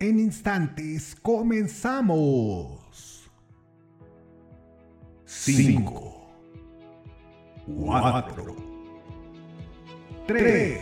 [0.00, 2.78] En instantes comenzamos.
[5.24, 6.26] 5,
[7.66, 8.56] 4,
[10.28, 10.80] 3,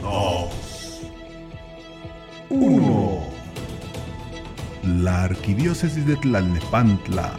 [0.00, 1.02] 2,
[2.50, 3.20] 1.
[4.84, 7.32] La Arquidiócesis de Tlalnepantla,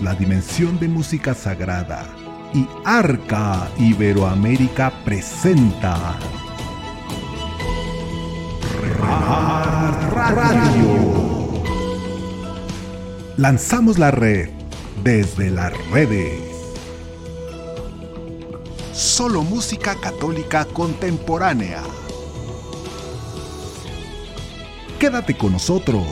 [0.00, 2.06] la dimensión de música sagrada
[2.54, 6.16] y Arca Iberoamérica presenta
[10.34, 11.62] Radio.
[13.36, 14.50] Lanzamos la red
[15.02, 16.40] desde las redes.
[18.92, 21.82] Solo música católica contemporánea.
[24.98, 26.04] Quédate con nosotros.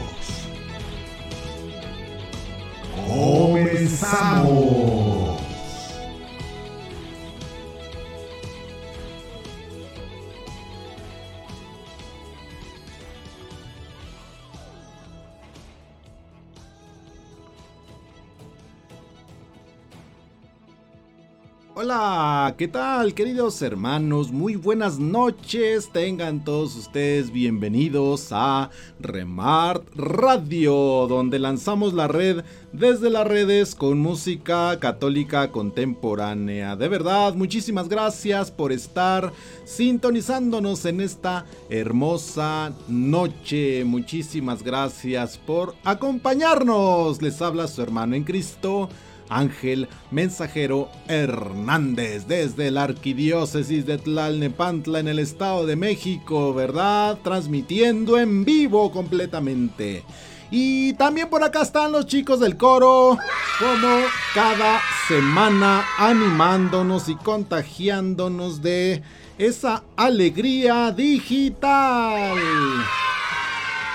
[3.08, 4.85] Comenzamos.
[22.56, 24.32] ¿Qué tal queridos hermanos?
[24.32, 33.10] Muy buenas noches, tengan todos ustedes bienvenidos a Remart Radio, donde lanzamos la red desde
[33.10, 36.76] las redes con música católica contemporánea.
[36.76, 39.32] De verdad, muchísimas gracias por estar
[39.64, 43.84] sintonizándonos en esta hermosa noche.
[43.84, 47.20] Muchísimas gracias por acompañarnos.
[47.20, 48.88] Les habla su hermano en Cristo.
[49.28, 57.18] Ángel Mensajero Hernández desde la Arquidiócesis de Tlalnepantla en el Estado de México, ¿verdad?
[57.22, 60.04] Transmitiendo en vivo completamente.
[60.50, 63.18] Y también por acá están los chicos del coro,
[63.58, 63.98] como
[64.34, 69.02] cada semana animándonos y contagiándonos de
[69.38, 72.36] esa alegría digital.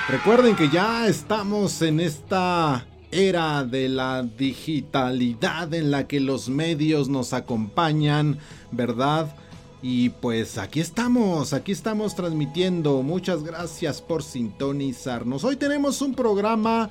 [0.10, 7.10] Recuerden que ya estamos en esta era de la digitalidad en la que los medios
[7.10, 8.40] nos acompañan,
[8.72, 9.36] ¿verdad?
[9.84, 13.02] Y pues aquí estamos, aquí estamos transmitiendo.
[13.02, 15.44] Muchas gracias por sintonizarnos.
[15.44, 16.90] Hoy tenemos un programa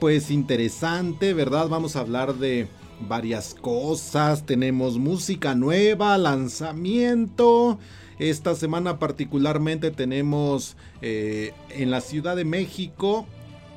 [0.00, 1.68] pues interesante, ¿verdad?
[1.68, 2.68] Vamos a hablar de
[3.08, 4.44] varias cosas.
[4.44, 7.78] Tenemos música nueva, lanzamiento.
[8.18, 13.26] Esta semana particularmente tenemos eh, en la Ciudad de México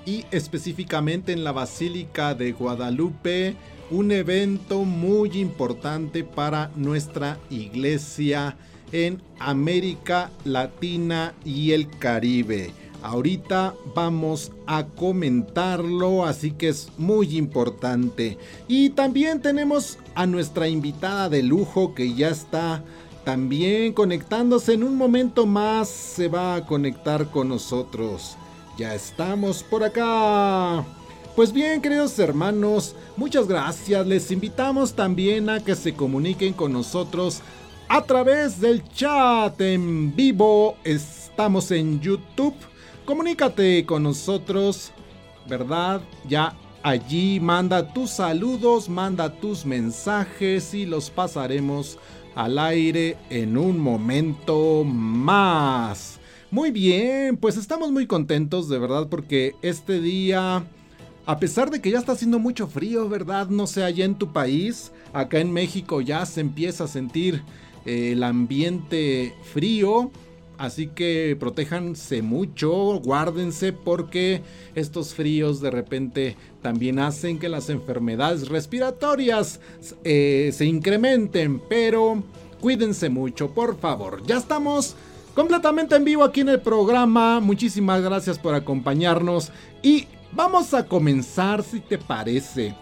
[0.05, 3.55] y específicamente en la Basílica de Guadalupe,
[3.91, 8.57] un evento muy importante para nuestra iglesia
[8.91, 12.71] en América Latina y el Caribe.
[13.01, 18.39] Ahorita vamos a comentarlo, así que es muy importante.
[18.67, 22.83] Y también tenemos a nuestra invitada de lujo que ya está
[23.23, 24.73] también conectándose.
[24.73, 28.37] En un momento más se va a conectar con nosotros.
[28.77, 30.83] Ya estamos por acá.
[31.35, 34.05] Pues bien, queridos hermanos, muchas gracias.
[34.05, 37.41] Les invitamos también a que se comuniquen con nosotros
[37.87, 40.75] a través del chat en vivo.
[40.83, 42.55] Estamos en YouTube.
[43.05, 44.91] Comunícate con nosotros,
[45.47, 46.01] ¿verdad?
[46.27, 46.53] Ya
[46.83, 51.97] allí manda tus saludos, manda tus mensajes y los pasaremos
[52.35, 56.19] al aire en un momento más.
[56.55, 60.65] Muy bien, pues estamos muy contentos de verdad porque este día,
[61.25, 63.49] a pesar de que ya está haciendo mucho frío, ¿verdad?
[63.49, 67.43] No sé, allá en tu país, acá en México ya se empieza a sentir
[67.85, 70.11] eh, el ambiente frío.
[70.57, 74.41] Así que protéjanse mucho, guárdense porque
[74.75, 79.59] estos fríos de repente también hacen que las enfermedades respiratorias
[80.05, 81.61] eh, se incrementen.
[81.67, 82.23] Pero
[82.61, 84.23] cuídense mucho, por favor.
[84.25, 84.95] Ya estamos
[85.35, 87.39] completamente en vivo aquí en el programa.
[87.39, 89.51] Muchísimas gracias por acompañarnos
[89.83, 92.73] y vamos a comenzar si te parece.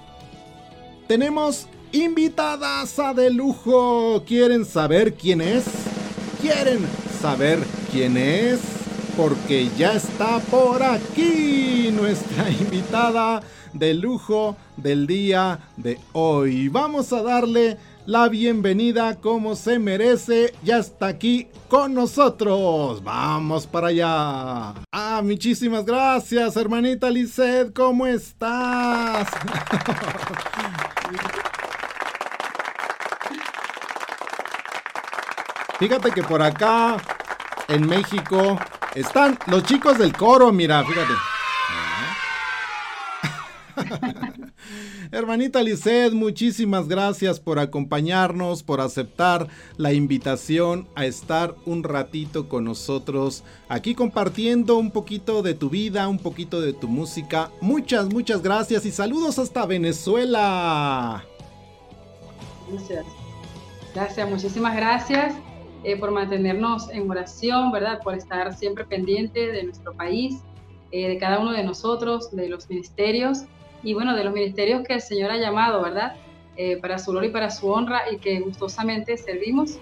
[1.07, 4.23] Tenemos invitadas a de lujo.
[4.25, 5.65] ¿Quieren saber quién es?
[6.41, 6.79] ¿Quieren
[7.19, 7.59] saber
[7.91, 8.59] quién es?
[9.17, 13.41] Porque ya está por aquí nuestra invitada
[13.73, 16.69] de lujo del día de hoy.
[16.69, 20.53] Vamos a darle la bienvenida como se merece.
[20.63, 23.03] Ya está aquí con nosotros.
[23.03, 24.73] Vamos para allá.
[24.91, 27.73] Ah, muchísimas gracias, hermanita Lizeth.
[27.73, 29.27] ¿Cómo estás?
[35.79, 36.97] Fíjate que por acá,
[37.67, 38.57] en México,
[38.95, 40.51] están los chicos del coro.
[40.51, 41.13] Mira, fíjate.
[45.13, 52.63] Hermanita Lisset, muchísimas gracias por acompañarnos, por aceptar la invitación a estar un ratito con
[52.63, 57.51] nosotros aquí compartiendo un poquito de tu vida, un poquito de tu música.
[57.61, 61.23] Muchas, muchas gracias y saludos hasta Venezuela.
[62.71, 63.05] Gracias.
[63.93, 65.35] Gracias, muchísimas gracias
[65.83, 67.99] eh, por mantenernos en oración, ¿verdad?
[68.03, 70.41] Por estar siempre pendiente de nuestro país,
[70.91, 73.43] eh, de cada uno de nosotros, de los ministerios
[73.83, 76.15] y bueno, de los ministerios que el Señor ha llamado, ¿verdad?
[76.55, 79.77] Eh, para su gloria y para su honra y que gustosamente servimos.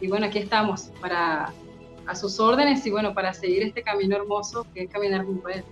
[0.00, 1.52] Y bueno, aquí estamos para
[2.06, 5.52] a sus órdenes y bueno, para seguir este camino hermoso que es caminar junto a
[5.52, 5.64] Él.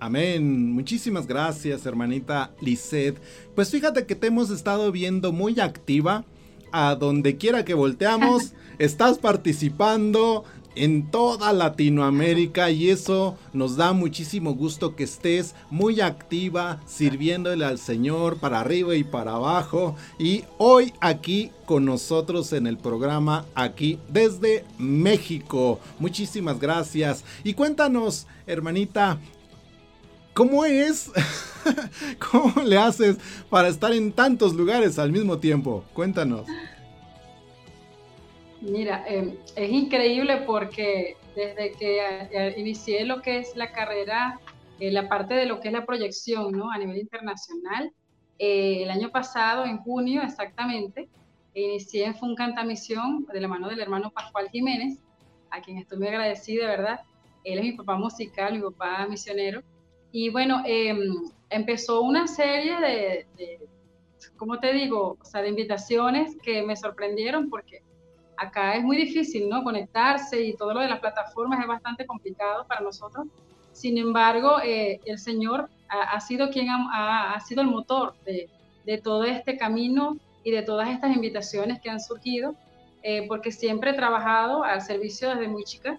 [0.00, 0.72] Amén.
[0.72, 3.18] Muchísimas gracias, hermanita Lisette.
[3.54, 6.24] Pues fíjate que te hemos estado viendo muy activa.
[6.76, 10.42] A donde quiera que volteamos, estás participando
[10.74, 17.78] en toda Latinoamérica y eso nos da muchísimo gusto que estés muy activa sirviéndole al
[17.78, 23.98] Señor para arriba y para abajo y hoy aquí con nosotros en el programa aquí
[24.08, 25.80] desde México.
[25.98, 29.18] Muchísimas gracias y cuéntanos, hermanita,
[30.34, 31.12] ¿Cómo es?
[32.32, 33.16] ¿Cómo le haces
[33.48, 35.84] para estar en tantos lugares al mismo tiempo?
[35.94, 36.44] Cuéntanos.
[38.64, 44.40] Mira, em, es increíble porque desde que eh, inicié lo que es la carrera,
[44.80, 46.70] eh, la parte de lo que es la proyección ¿no?
[46.70, 47.92] a nivel internacional,
[48.38, 51.10] eh, el año pasado, en junio exactamente,
[51.54, 54.98] inicié en Funcanta Misión de la mano del hermano Pascual Jiménez,
[55.50, 57.00] a quien estoy muy agradecida, ¿verdad?
[57.44, 59.62] Él es mi papá musical, mi papá misionero,
[60.10, 63.58] y bueno, em, empezó una serie de,
[64.36, 65.18] ¿cómo te digo?
[65.20, 67.82] O sea, de invitaciones que me sorprendieron porque
[68.36, 69.62] acá es muy difícil, ¿no?
[69.62, 73.26] Conectarse y todo lo de las plataformas es bastante complicado para nosotros.
[73.72, 78.48] Sin embargo, eh, el Señor ha, sido quien ha, sido el motor de,
[78.84, 82.54] de, todo este camino y de todas estas invitaciones que han surgido,
[83.02, 85.98] eh, porque siempre he trabajado al servicio desde muy chica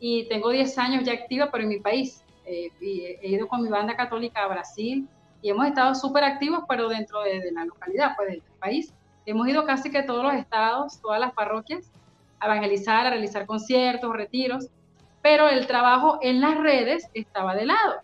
[0.00, 2.22] y tengo 10 años ya activa, pero en mi país.
[2.44, 5.08] Eh, he ido con mi banda católica a Brasil
[5.42, 8.92] y hemos estado súper activos, pero dentro de, la localidad, pues del país.
[9.26, 11.90] Hemos ido casi que todos los estados, todas las parroquias,
[12.38, 14.68] a evangelizar, a realizar conciertos, retiros,
[15.20, 17.96] pero el trabajo en las redes estaba de lado.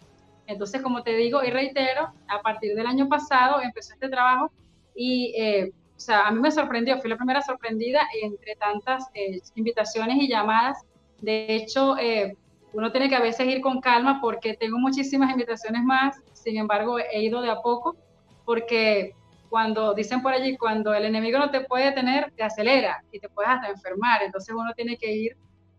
[0.48, 4.50] Entonces, como te digo y reitero, a partir del año pasado empezó este trabajo
[4.96, 9.40] y, eh, o sea, a mí me sorprendió, fui la primera sorprendida entre tantas eh,
[9.54, 10.78] invitaciones y llamadas.
[11.20, 12.36] De hecho, eh,
[12.72, 16.98] uno tiene que a veces ir con calma porque tengo muchísimas invitaciones más, sin embargo
[16.98, 17.96] he ido de a poco
[18.44, 19.14] porque
[19.52, 23.28] cuando dicen por allí, cuando el enemigo no te puede tener, te acelera y te
[23.28, 25.36] puedes hasta enfermar, entonces uno tiene que ir,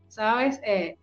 [0.08, 0.60] ¿sabes?
[0.64, 0.96] Eh,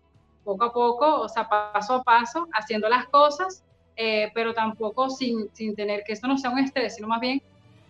[0.45, 3.65] poco a poco, o sea, paso a paso, haciendo las cosas,
[3.97, 7.41] eh, pero tampoco sin, sin, tener que esto no sea un estrés, sino más bien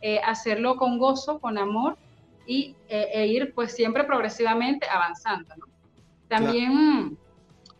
[0.01, 1.95] eh, hacerlo con gozo, con amor
[2.47, 5.53] y, e ir pues siempre progresivamente avanzando.
[6.27, 7.19] También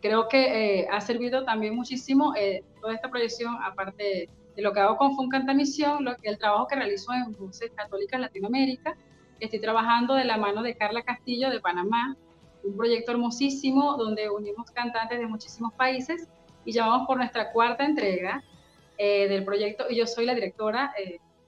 [0.00, 2.32] creo que ha servido también muchísimo
[2.80, 6.76] toda esta proyección, aparte de lo que hago con Funcanta Misión, lo, el trabajo que
[6.76, 8.96] realizo en Voces Católicas Latinoamérica.
[9.40, 12.16] Estoy trabajando de la mano de Carla Castillo de Panamá,
[12.62, 16.28] un proyecto hermosísimo donde unimos cantantes de muchísimos países
[16.64, 18.44] y llamamos por nuestra cuarta entrega
[18.98, 20.92] eh, del proyecto y yo soy la directora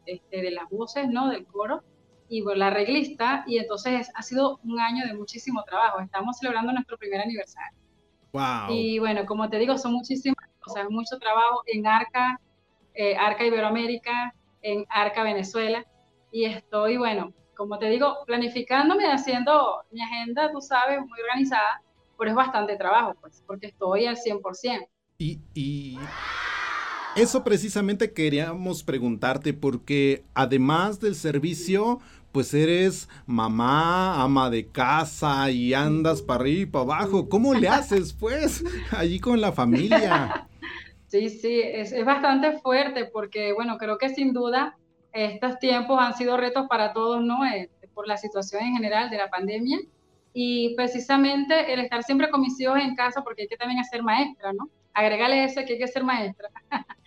[0.06, 1.28] este, de las voces, ¿no?
[1.28, 1.82] Del coro
[2.28, 6.00] y bueno, la arreglista y entonces ha sido un año de muchísimo trabajo.
[6.00, 7.78] Estamos celebrando nuestro primer aniversario.
[8.68, 12.40] Y bueno, como te digo, son muchísimas cosas, mucho trabajo en Arca,
[12.94, 15.84] eh, Arca Iberoamérica, en Arca Venezuela.
[16.32, 21.82] Y estoy, bueno, como te digo, planificándome, haciendo mi agenda, tú sabes, muy organizada,
[22.18, 24.88] pero es bastante trabajo, pues, porque estoy al 100%.
[25.18, 25.98] Y, y
[27.16, 32.00] eso precisamente queríamos preguntarte, porque además del servicio,
[32.32, 37.28] pues eres mamá, ama de casa y andas para arriba y para abajo.
[37.28, 40.48] ¿Cómo le haces, pues, allí con la familia?
[41.14, 44.76] Sí, sí, es, bastante fuerte porque, bueno, creo que sin duda
[45.12, 47.46] estos tiempos han sido retos para todos, ¿no?
[47.46, 49.78] Eh, por la situación en general de la pandemia.
[50.32, 54.02] Y precisamente el estar siempre con mis hijos en casa, porque hay que también ser
[54.02, 54.68] maestra, ¿no?
[54.92, 56.48] Agrégale eso que hay que ser maestra.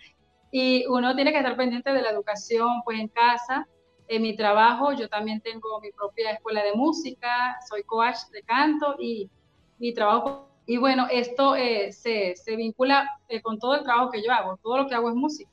[0.50, 3.68] y uno tiene que estar pendiente de la educación, pues en casa,
[4.06, 8.96] en mi trabajo yo también tengo mi propia escuela de música, soy coach de canto
[8.98, 9.30] y
[9.78, 14.22] mi trabajo, y bueno, esto eh, se, se, vincula eh, con todo el trabajo que
[14.22, 15.50] yo hago, todo lo que hago es música,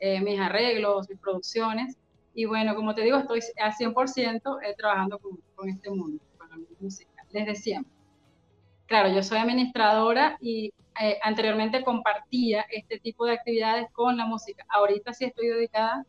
[0.00, 1.96] eh, mis arreglos, mis producciones,
[2.34, 6.56] y bueno, como te digo, estoy al 100% trabajando con, con, este mundo, con la
[6.80, 7.92] música, desde siempre.
[8.86, 10.72] Claro, yo soy administradora y
[11.22, 14.66] anteriormente compartía este tipo de actividades con la música.
[14.68, 16.04] Ahorita sí estoy dedicada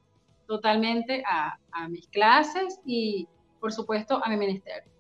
[0.47, 3.27] totalmente a, a mis clases y,
[3.59, 4.94] por supuesto, a mi ministerio.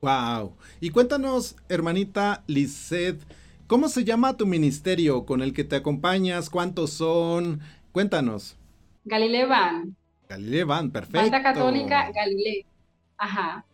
[0.00, 0.56] Wow.
[0.80, 3.20] Y cuéntanos, hermanita Lisette,
[3.66, 6.48] ¿cómo se llama tu ministerio con el que te acompañas?
[6.48, 7.60] ¿Cuántos son?
[7.92, 8.56] Cuéntanos.
[9.04, 9.96] Galileo Van.
[10.28, 11.20] Galileo Van, perfecto.
[11.20, 12.64] Banda Católica Galileo.
[13.18, 13.66] Ajá.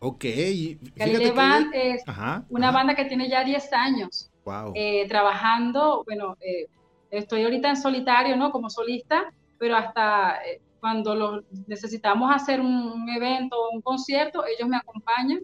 [0.00, 0.24] Ok.
[0.96, 2.02] Galileo Van es
[2.50, 4.30] una banda que tiene ya 10 años.
[4.44, 4.72] Wow.
[4.74, 6.66] Eh, trabajando, bueno, eh,
[7.10, 8.50] estoy ahorita en solitario, ¿no?
[8.50, 14.76] Como solista, pero hasta eh, cuando necesitamos hacer un, evento o un concierto, ellos me
[14.76, 15.38] acompañan,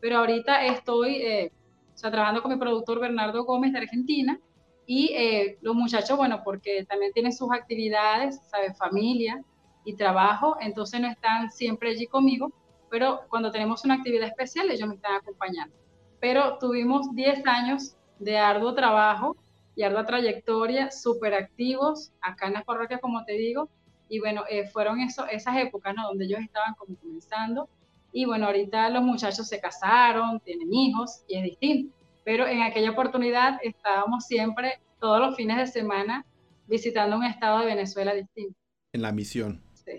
[0.00, 1.52] pero ahorita estoy eh,
[1.94, 4.40] trabajando con mi productor Bernardo Gómez de Argentina
[4.86, 8.76] y eh, los muchachos, bueno, porque también tienen sus actividades, ¿sabes?
[8.76, 9.40] Familia
[9.84, 12.52] y trabajo, entonces no están siempre allí conmigo,
[12.90, 15.76] pero cuando tenemos una actividad especial, ellos me están acompañando.
[16.18, 19.36] Pero tuvimos 10 años de arduo trabajo
[19.76, 23.70] y ardua trayectoria, súper activos acá en las parroquias, como te digo,
[24.10, 26.08] y bueno, eh, fueron eso, esas épocas, ¿no?
[26.08, 27.68] Donde ellos estaban como comenzando.
[28.12, 31.96] Y bueno, ahorita los muchachos se casaron, tienen hijos y es distinto.
[32.24, 36.26] Pero en aquella oportunidad estábamos siempre, todos los fines de semana,
[36.66, 38.58] visitando un estado de Venezuela distinto.
[38.92, 39.62] En la misión.
[39.74, 39.92] Sí.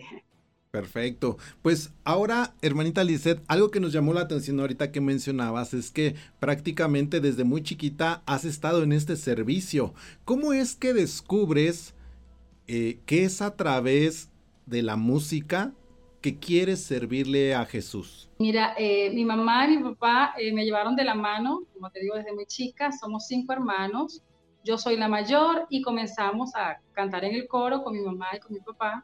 [0.72, 1.38] Perfecto.
[1.62, 6.16] Pues ahora, hermanita Lisette, algo que nos llamó la atención ahorita que mencionabas es que
[6.40, 9.94] prácticamente desde muy chiquita has estado en este servicio.
[10.26, 11.94] ¿Cómo es que descubres
[12.74, 14.32] eh, que es a través
[14.66, 15.74] de la música
[16.22, 18.30] que quieres servirle a Jesús?
[18.40, 22.00] Mira, eh, mi mamá y mi papá eh, me llevaron de la mano, como te
[22.00, 24.22] digo, desde muy chica, somos cinco hermanos,
[24.64, 28.40] yo soy la mayor y comenzamos a cantar en el coro con mi mamá y
[28.40, 29.04] con mi papá.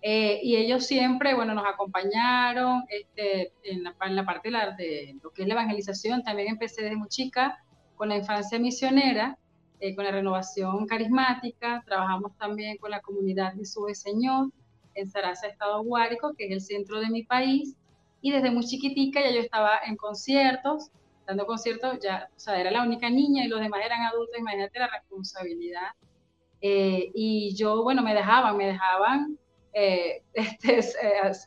[0.00, 5.14] y ellos siempre, bueno, nos acompañaron este, en, la, en, la, parte de, la, de
[5.22, 6.22] lo que es la evangelización.
[6.22, 7.62] También empecé desde muy chica
[7.96, 9.36] con la infancia misionera
[9.80, 14.50] eh, con la renovación carismática, trabajamos también con la comunidad Jesús de Señor
[14.94, 17.74] en Sarasa, Estado Guárico, que es el centro de mi país,
[18.20, 20.90] y desde muy chiquitica ya yo estaba en conciertos,
[21.26, 24.78] dando conciertos, ya, o sea, era la única niña y los demás eran adultos, imagínate
[24.78, 25.88] la responsabilidad.
[26.60, 29.38] Eh, y yo, bueno, me dejaban, me dejaban
[29.72, 30.80] eh, este,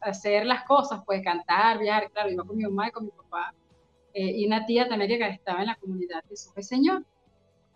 [0.01, 3.53] hacer las cosas, pues cantar, viajar, claro, iba con mi mamá y con mi papá,
[4.13, 7.05] y una tía también que estaba en la comunidad Jesús de Señor.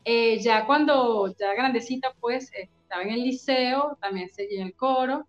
[0.03, 5.27] Eh, ya cuando, ya grandecita, pues estaba en el liceo, también seguí en el coro.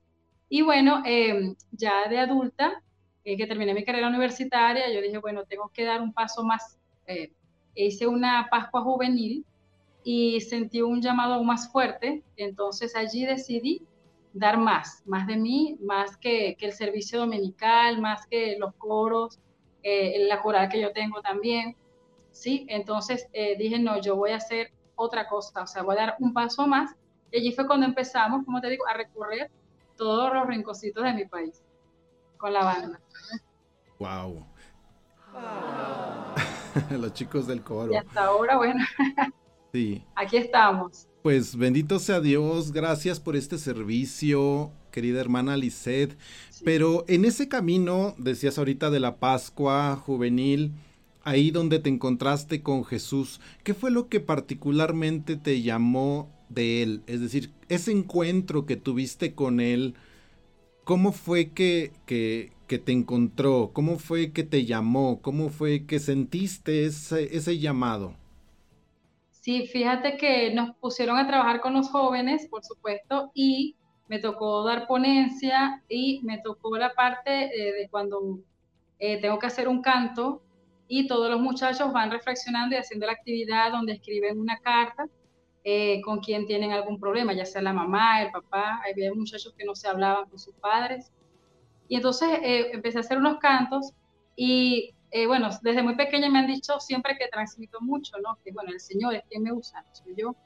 [0.49, 2.83] Y bueno, em, ya de adulta,
[3.25, 6.79] eh, que terminé mi carrera universitaria, yo dije, bueno, tengo que dar un paso más.
[7.07, 7.33] Eh,
[7.75, 9.45] hice una Pascua juvenil
[10.05, 13.83] y sentí un llamado aún más fuerte, entonces allí decidí
[14.33, 19.39] dar más, más de mí, más que, que el servicio dominical, más que los coros,
[19.85, 21.77] la coral que yo tengo también.
[22.33, 22.67] ¿Sí?
[22.69, 26.17] Entonces eh, dije, no, yo voy a hacer otra cosa, o sea, voy a dar
[26.19, 26.95] un paso más.
[27.31, 29.51] Y allí fue cuando empezamos, como te digo, a recorrer
[29.97, 31.63] todos los rinconcitos de mi país
[32.37, 33.01] con la banda.
[33.99, 34.47] Wow.
[36.91, 37.93] los chicos del coro.
[37.93, 38.85] Y hasta ahora, bueno.
[39.73, 40.05] sí.
[40.15, 41.07] Aquí estamos.
[41.23, 46.19] Pues bendito sea Dios, gracias por este servicio, querida hermana Lisette.
[46.65, 50.73] Pero en ese camino, decías ahorita de la Pascua juvenil,
[51.25, 57.03] ahí donde te encontraste con Jesús, ¿qué fue lo que particularmente te llamó de él?
[57.07, 59.95] Es decir, ese encuentro que tuviste con él,
[60.85, 63.71] ¿cómo fue que, que, te encontró?
[63.75, 65.21] ¿Cómo fue que te llamó?
[65.21, 68.15] ¿Cómo fue que sentiste ese, ese llamado?
[69.31, 73.77] Sí, fíjate que nos pusieron a trabajar con los jóvenes, por supuesto, y
[74.09, 78.39] me tocó dar ponencia y me tocó la parte eh, de cuando
[78.99, 80.43] eh, tengo que hacer un canto
[80.95, 85.09] y todos los muchachos van reflexionando y haciendo la actividad donde escriben una carta
[85.65, 89.65] eh, con quien tienen algún problema, ya sea la mamá, el papá, había muchachos que
[89.65, 91.11] no se hablaban con sus padres.
[91.89, 93.95] Y entonces eh, empecé a hacer unos cantos
[94.37, 98.37] y eh, bueno, desde muy pequeña me han dicho siempre que transmito mucho, ¿no?
[98.45, 100.37] Que bueno, el Señor es quien me usa, no soy yo.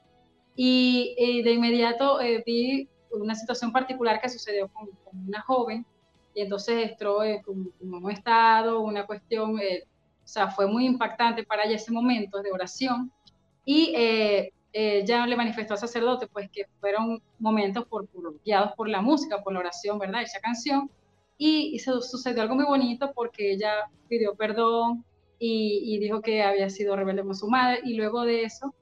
[0.55, 4.87] Y, de inmediato vi una situación particular que sucedió con,
[5.27, 5.85] una joven
[6.33, 9.59] y entonces entró en un, estado, una cuestión
[10.27, 13.09] o sea, fue muy impactante para ella ese momento de oración.
[13.63, 18.09] Y eh, eh, ya le manifestó al sacerdote, pues que fueron momentos por,
[18.43, 20.23] guiados por la música, por la oración, ¿verdad?
[20.23, 20.91] Esa canción.
[21.37, 25.05] Y, se sucedió algo muy bonito porque ella pidió perdón
[25.39, 28.75] y, dijo que había sido rebelde con su madre y luego de eso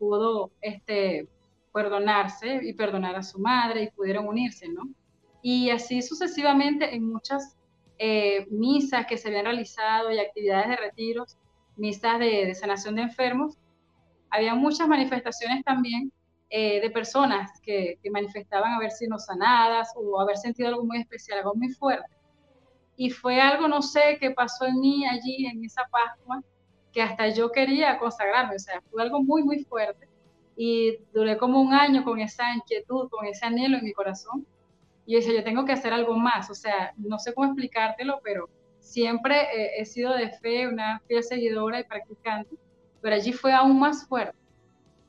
[0.00, 1.28] pudo este,
[1.72, 4.88] perdonarse y perdonar a su madre y pudieron unirse, ¿no?
[5.42, 7.56] Y así sucesivamente en muchas
[7.98, 11.36] eh, misas que se habían realizado y actividades de retiros,
[11.76, 13.56] misas de, sanación de enfermos.
[14.30, 16.12] Había muchas manifestaciones también
[16.50, 21.38] eh, de personas que, que, manifestaban haber sido sanadas o haber sentido algo muy especial,
[21.38, 22.08] algo muy fuerte.
[22.96, 26.42] Y fue algo, no sé, que pasó en mí allí en esa Pascua,
[26.92, 30.08] que hasta yo quería consagrarme, o sea, fue algo muy, muy fuerte.
[30.56, 34.46] Y duré como un año con esa inquietud, con ese anhelo en mi corazón.
[35.08, 38.20] Y yo decía, yo tengo que hacer algo más, o sea, no sé cómo explicártelo,
[38.22, 42.54] pero siempre he sido de fe, una fiel seguidora y practicante,
[43.00, 44.36] pero allí fue aún más fuerte,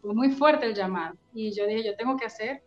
[0.01, 1.17] fue muy fuerte el llamado.
[1.33, 2.63] Y yo dije, yo tengo que hacer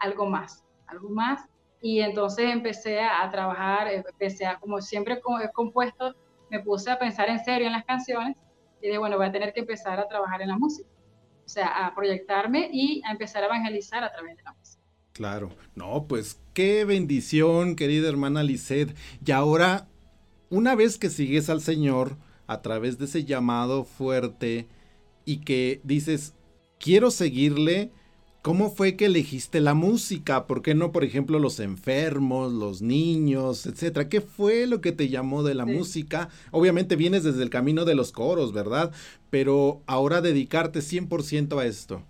[0.00, 1.48] algo más, algo más.
[1.80, 6.16] Y entonces empecé a, trabajar, empecé a, como siempre he compuesto,
[6.50, 8.36] me puse a pensar en serio en las canciones
[8.80, 10.90] y dije, bueno, voy a tener que empezar a trabajar en la música.
[11.46, 14.81] O sea, a proyectarme y a empezar a evangelizar a través de la música.
[15.22, 18.92] Claro, no, pues qué bendición, querida hermana Lisset.
[19.24, 19.86] Y ahora
[20.50, 22.16] una vez que sigues al Señor
[22.48, 24.66] a través de ese llamado fuerte
[25.24, 26.34] y que dices,
[26.80, 27.92] quiero seguirle,
[28.42, 30.48] ¿cómo fue que elegiste la música?
[30.48, 34.08] ¿Por qué no, por ejemplo, los enfermos, los niños, etcétera?
[34.08, 36.30] ¿Qué fue lo que te llamó de la música?
[36.50, 38.90] Obviamente vienes desde el camino de los coros, ¿verdad?
[39.30, 42.02] Pero ahora dedicarte 100% a esto.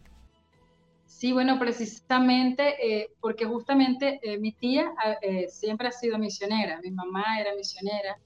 [1.23, 6.91] Sí, bueno, precisamente eh, porque justamente eh, mi tía eh, siempre ha sido misionera, mi
[6.91, 8.19] mamá era misionera,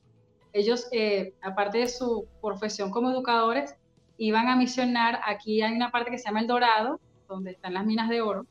[0.55, 3.77] ellos, eh, aparte de su profesión como educadores,
[4.17, 5.21] iban a misionar.
[5.27, 6.99] Aquí hay una parte que se llama El Dorado,
[7.29, 8.47] donde están las minas de oro.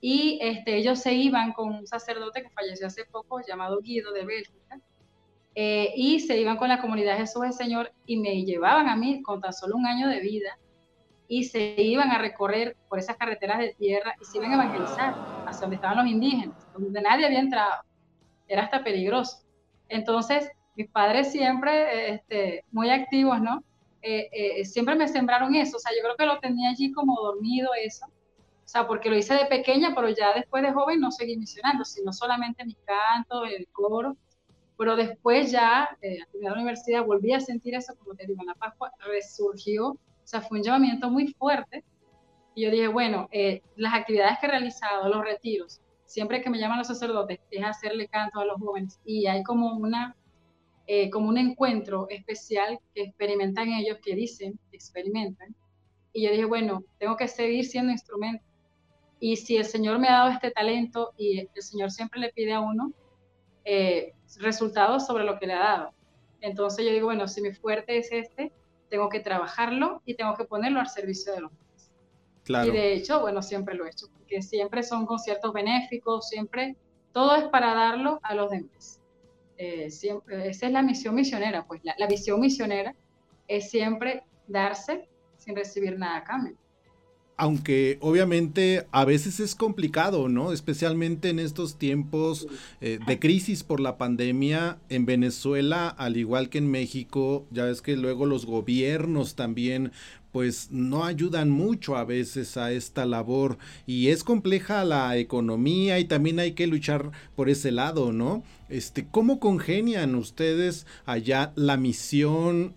[0.00, 4.24] Y este, ellos se iban con un sacerdote que falleció hace poco, llamado Guido de
[4.24, 4.80] Bélgica.
[5.56, 9.22] Eh, y se iban con la comunidad Jesús el Señor y me llevaban a mí
[9.22, 10.56] con tan solo un año de vida
[11.32, 15.14] y se iban a recorrer por esas carreteras de tierra y se iban a evangelizar
[15.46, 17.84] hacia donde estaban los indígenas, donde nadie había entrado.
[18.46, 19.38] Era hasta peligroso.
[19.88, 23.64] Entonces, mis padres siempre este, muy activos, ¿no?
[24.02, 27.18] Eh, eh, siempre me sembraron eso, o sea, yo creo que lo tenía allí como
[27.18, 31.10] dormido eso, o sea, porque lo hice de pequeña, pero ya después de joven no
[31.10, 34.18] seguí misionando, sino solamente mis cantos, el coro,
[34.76, 38.48] pero después ya, eh, a la universidad, volví a sentir eso, como te digo, en
[38.48, 41.84] la Pascua resurgió, o sea, fue un llamamiento muy fuerte,
[42.54, 46.58] y yo dije, bueno, eh, las actividades que he realizado, los retiros, siempre que me
[46.58, 50.16] llaman los sacerdotes, es hacerle canto a los jóvenes, y hay como una
[50.86, 55.54] eh, como un encuentro especial que experimentan ellos, que dicen, experimentan.
[56.12, 58.44] Y yo dije, bueno, tengo que seguir siendo instrumento.
[59.20, 62.52] Y si el Señor me ha dado este talento y el Señor siempre le pide
[62.52, 62.92] a uno
[63.64, 65.94] eh, resultados sobre lo que le ha dado.
[66.40, 68.52] Entonces yo digo, bueno, si mi fuerte es este,
[68.92, 71.90] tengo que trabajarlo y tengo que ponerlo al servicio de los demás.
[72.44, 72.68] Claro.
[72.68, 76.76] Y de hecho, bueno, siempre lo he hecho, porque siempre son conciertos benéficos, siempre
[77.10, 79.00] todo es para darlo a los demás.
[79.56, 82.94] Eh, siempre, esa es la misión misionera, pues la, visión misionera
[83.48, 86.54] es siempre darse sin recibir nada a cambio.
[87.36, 90.52] Aunque obviamente a veces es complicado, ¿no?
[90.52, 92.46] Especialmente en estos tiempos
[92.80, 97.82] eh, de crisis por la pandemia en Venezuela, al igual que en México, ya ves
[97.82, 99.92] que luego los gobiernos también
[100.32, 106.06] pues no ayudan mucho a veces a esta labor y es compleja la economía y
[106.06, 108.42] también hay que luchar por ese lado, ¿no?
[108.70, 112.74] Este, ¿cómo congenian ustedes allá la misión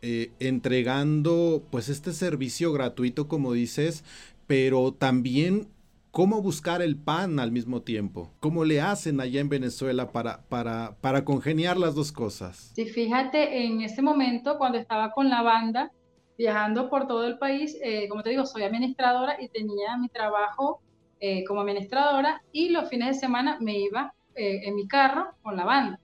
[0.00, 4.04] eh, entregando pues este servicio gratuito como dices,
[4.46, 5.68] pero también
[6.10, 8.30] cómo buscar el pan al mismo tiempo?
[8.40, 12.72] ¿Cómo le hacen allá en Venezuela para, para, para congeniar las dos cosas?
[12.74, 15.92] Sí, fíjate, en ese momento cuando estaba con la banda,
[16.36, 17.76] viajando por todo el país.
[17.82, 20.80] Eh, como te digo, soy administradora y tenía mi trabajo
[21.18, 25.64] eh, como administradora y los fines de semana me iba en mi carro con la
[25.64, 25.98] banda.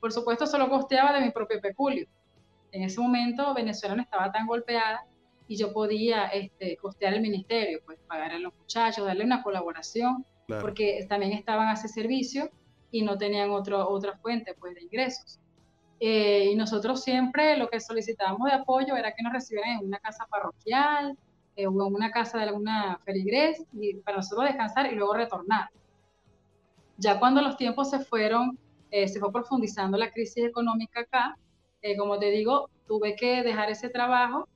[0.00, 2.08] Por supuesto, solo costeaba de mi propio peculio.
[2.76, 5.06] En ese momento Venezuela no estaba tan golpeada
[5.48, 10.26] y yo podía este, costear el ministerio, pues pagar a los muchachos, darle una colaboración,
[10.60, 12.50] porque también estaban a ese servicio
[12.90, 15.40] y no tenían otro, otra fuente pues, de ingresos.
[16.00, 19.98] Eh, y nosotros siempre lo que solicitábamos de apoyo era que nos recibieran en una
[19.98, 21.16] casa parroquial
[21.56, 25.70] eh, o en una casa de alguna feligres y para nosotros descansar y luego retornar.
[26.98, 28.58] Ya cuando los tiempos se fueron,
[28.90, 31.38] eh, se fue profundizando la crisis económica acá,
[31.96, 34.48] como te digo, tuve que dejar ese trabajo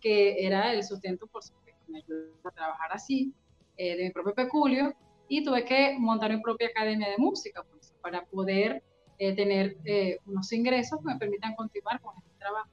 [0.00, 3.32] que era el sustento, por supuesto, me ayudó a trabajar así,
[3.76, 4.94] de mi propio peculio,
[5.28, 8.82] y tuve que montar mi propia academia de música pues, para poder
[9.18, 12.70] eh, tener eh, unos ingresos que me permitan continuar con este trabajo.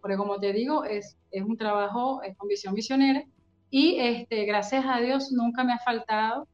[0.00, 3.24] Porque como te digo, es, es un trabajo con visión misionera
[3.70, 6.46] y este, gracias a Dios nunca me ha faltado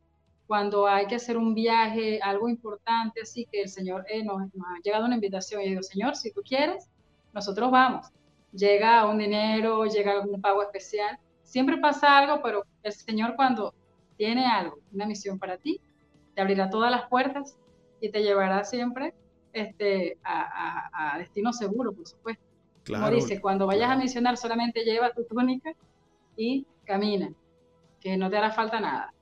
[0.51, 4.67] cuando hay que hacer un viaje, algo importante, así que el Señor eh, nos, nos,
[4.67, 6.91] ha llegado una invitación y digo, Señor, si tú quieres,
[7.33, 8.09] nosotros vamos.
[8.51, 13.73] Llega un dinero, llega algún pago especial, siempre pasa algo, pero el Señor cuando
[14.17, 15.81] tiene algo, una misión para ti,
[16.35, 17.57] te abrirá todas las puertas
[18.01, 19.15] y te llevará siempre
[19.53, 22.43] este, a, destino seguro, por supuesto.
[22.89, 25.71] Como dice, cuando vayas a misionar solamente lleva tu túnica
[26.37, 27.33] y camina,
[28.01, 29.15] que no te hará falta nada.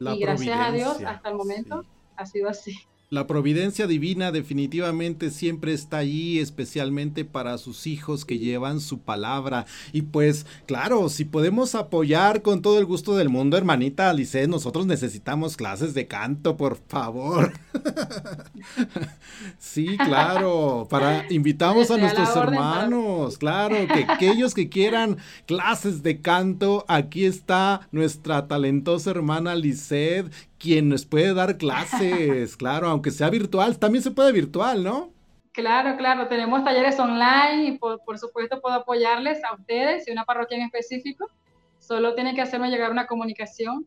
[0.00, 1.84] Y gracias a Dios, hasta el momento
[2.16, 2.74] ha sido así.
[3.12, 9.66] La providencia divina definitivamente siempre está allí, especialmente para sus hijos que llevan su palabra.
[9.92, 14.86] Y pues, claro, si podemos apoyar con todo el gusto del mundo, hermanita Alice, nosotros
[14.86, 17.52] necesitamos clases de canto, por favor.
[19.58, 26.84] sí, claro, para invitamos a nuestros hermanos, claro, que aquellos que quieran clases de canto,
[26.86, 33.78] aquí está nuestra talentosa hermana Lisset, quien nos puede dar clases, claro, aunque sea virtual,
[33.78, 35.12] también se puede virtual, ¿no?
[35.52, 40.58] Claro, claro, tenemos talleres online y por, supuesto puedo apoyarles a ustedes y una parroquia
[40.58, 41.28] en específico.
[41.80, 43.86] Solo tienen que hacerme llegar una comunicación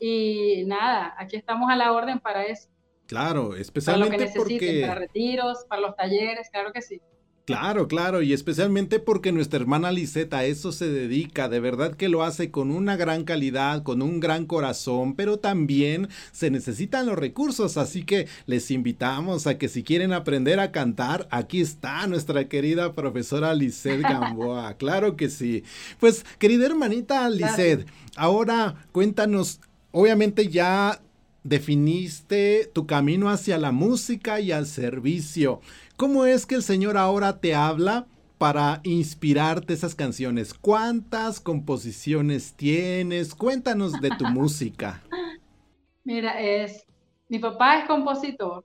[0.00, 2.68] y nada, aquí estamos a la orden para eso.
[3.06, 4.80] Claro, especialmente para lo que necesiten, porque...
[4.80, 7.00] para retiros, para los talleres, claro que sí.
[7.48, 12.10] Claro, claro, y especialmente porque nuestra hermana Liseta a eso se dedica, de verdad que
[12.10, 17.16] lo hace con una gran calidad, con un gran corazón, pero también se necesitan los
[17.16, 22.48] recursos, así que les invitamos a que si quieren aprender a cantar, aquí está nuestra
[22.48, 25.64] querida profesora Lisset Gamboa, claro que sí.
[25.98, 29.58] Pues querida hermanita Lisset, ahora cuéntanos,
[29.90, 31.00] obviamente ya
[31.44, 35.62] definiste tu camino hacia la música y al servicio.
[35.98, 38.06] ¿Cómo es que el Señor ahora te habla
[38.38, 40.54] para inspirarte esas canciones?
[40.54, 43.34] ¿Cuántas composiciones tienes?
[43.34, 45.02] Cuéntanos de tu música.
[46.04, 46.86] Mira, es
[47.28, 48.64] mi papá es compositor.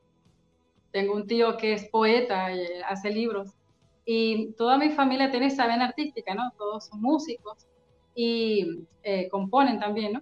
[0.91, 3.49] Tengo un tío que es poeta y hace libros.
[4.05, 6.51] Y toda mi familia tiene esa vena artística, ¿no?
[6.55, 7.65] Todos son músicos
[8.13, 10.21] y eh, componen también, ¿no?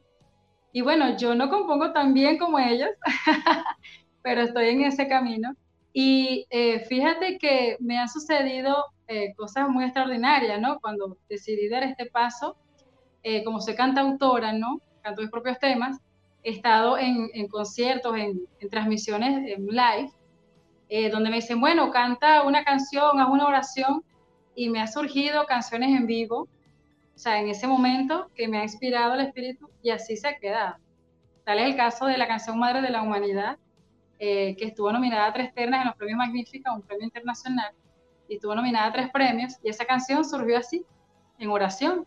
[0.72, 2.92] Y bueno, yo no compongo tan bien como ellos,
[4.22, 5.58] pero estoy en ese camino.
[5.94, 10.80] Y eh, fíjate que me han sucedido eh, cosas muy extraordinarias, ¿no?
[10.80, 12.56] Cuando decidí dar este paso,
[13.24, 14.80] eh, como soy cantautora, ¿no?
[15.02, 16.00] Canto mis propios temas,
[16.44, 20.12] he estado en, conciertos, en, transmisiones en live,
[21.12, 24.04] donde me dicen, bueno, canta una canción, haz una oración,
[24.56, 26.48] y me ha surgido canciones en vivo,
[27.16, 30.38] o sea, en ese momento que me ha inspirado el Espíritu, y así se ha
[30.40, 30.76] quedado.
[31.46, 33.58] Tal es el caso de la canción Madre de la Humanidad,
[34.24, 37.74] eh, que estuvo nominada a tres ternas en los premios Magnífica, un premio internacional,
[38.30, 40.86] y estuvo nominada a tres premios, y esa canción surgió así,
[41.40, 42.06] en oración.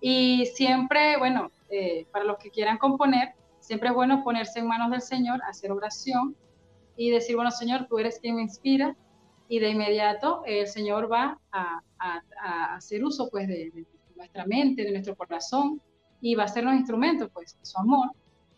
[0.00, 4.90] Y siempre, bueno, eh, para los que quieran componer, siempre es bueno ponerse en manos
[4.90, 6.34] del Señor, hacer oración
[6.96, 8.96] y decir, bueno, Señor, tú eres quien me inspira,
[9.46, 11.80] y de inmediato el Señor va a,
[12.74, 15.80] hacer uso pues de, de, nuestra mente, de nuestro corazón,
[16.20, 18.10] y va a ser los instrumentos pues de su amor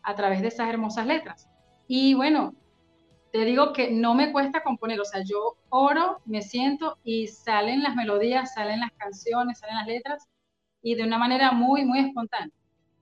[0.02, 1.46] a través de esas hermosas letras.
[1.86, 2.54] Y bueno,
[3.34, 7.82] te digo que no me cuesta componer, o sea, yo oro, me siento y salen
[7.82, 10.28] las melodías, salen las canciones, salen las letras
[10.82, 12.54] y de una manera muy, muy espontánea,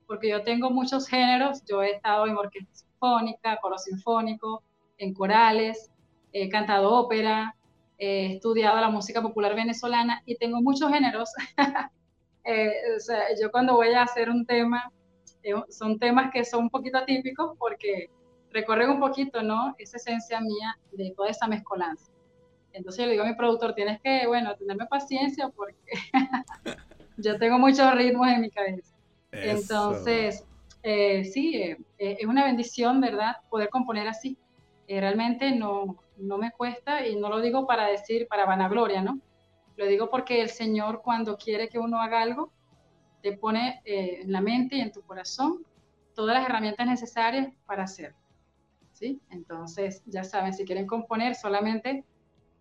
[0.07, 4.63] porque yo tengo muchos géneros, yo he estado en orquesta sinfónica, coro sinfónico,
[4.97, 5.91] en corales,
[6.33, 7.55] he cantado ópera,
[7.99, 11.29] he estudiado la música popular venezolana y tengo muchos géneros.
[12.45, 14.91] Eh, o sea, yo cuando voy a hacer un tema,
[15.45, 18.11] eh, son temas que son un poquito atípicos porque
[18.53, 19.75] recorren un poquito, ¿no?
[19.79, 22.13] Esa esencia mía de toda esa mezcolanza.
[22.73, 25.93] Entonces yo le digo a mi productor, tienes que, bueno, tenerme paciencia porque
[27.17, 28.95] yo tengo muchos ritmos en mi cabeza.
[29.31, 30.45] Entonces,
[30.83, 33.37] eh, sí, eh, eh, es una bendición, ¿verdad?
[33.51, 34.37] Poder componer así.
[34.89, 39.21] realmente no, no me cuesta y no lo digo para decir, para vanagloria, ¿no?
[39.77, 42.53] Lo digo porque el Señor cuando quiere que uno haga algo,
[43.23, 45.65] te pone en la mente y en tu corazón
[46.15, 48.22] todas las herramientas necesarias para hacerlo.
[49.31, 52.05] Entonces, ya saben, si quieren componer, solamente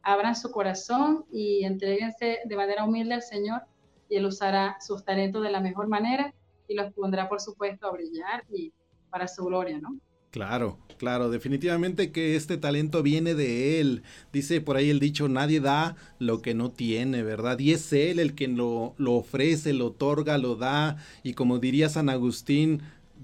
[0.04, 3.62] abran su corazón y entreguense de manera humilde al Señor
[4.10, 6.34] y Él usará sus talentos de la mejor manera
[6.68, 8.74] y los pondrá, por supuesto, a brillar y
[9.10, 9.98] para su gloria, ¿no?
[10.32, 14.04] Claro, claro, definitivamente que este talento viene de Él.
[14.32, 17.60] Dice por ahí el dicho, nadie da lo que no tiene, ¿verdad?
[17.60, 20.96] Y es Él el que lo, lo ofrece, lo otorga, lo da.
[21.22, 22.82] Y como diría San Agustín,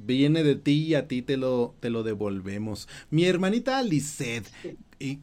[0.08, 2.88] viene de ti y a ti te lo, te lo devolvemos.
[3.12, 4.48] Mi hermanita Lisette,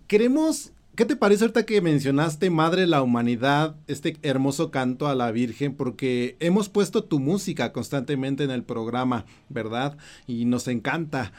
[0.07, 5.15] queremos, ¿qué te parece ahorita que mencionaste Madre de la Humanidad, este hermoso canto a
[5.15, 5.75] la Virgen?
[5.75, 9.97] Porque hemos puesto tu música constantemente en el programa, ¿verdad?
[10.27, 11.33] Y nos encanta.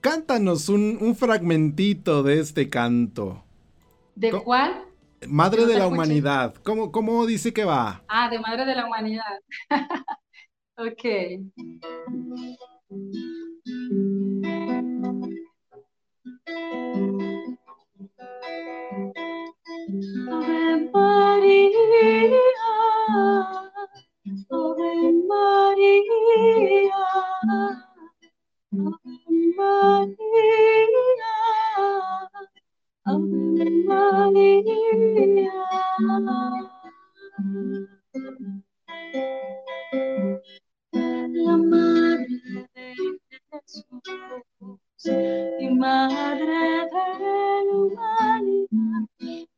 [0.00, 3.44] Cántanos un, un fragmentito de este canto.
[4.14, 4.84] ¿De cuál?
[5.28, 6.54] Madre de la Humanidad.
[6.62, 8.02] ¿Cómo, ¿Cómo dice que va?
[8.08, 9.22] Ah, de Madre de la Humanidad.
[10.82, 11.38] Okay.
[20.32, 21.70] Ave Maria,
[24.50, 27.02] Ave Maria,
[28.72, 31.32] Ave Maria,
[33.06, 35.52] Ave Maria.
[41.32, 42.94] la madre de
[43.50, 43.84] Jesús
[45.60, 47.06] y madre de
[47.66, 49.06] la humanidad,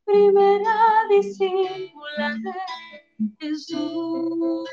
[0.05, 0.77] primera
[1.11, 4.69] discípula de Jesús.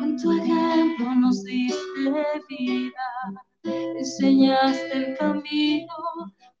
[0.00, 2.10] Con tu ejemplo nos diste
[2.48, 5.94] vida, enseñaste el camino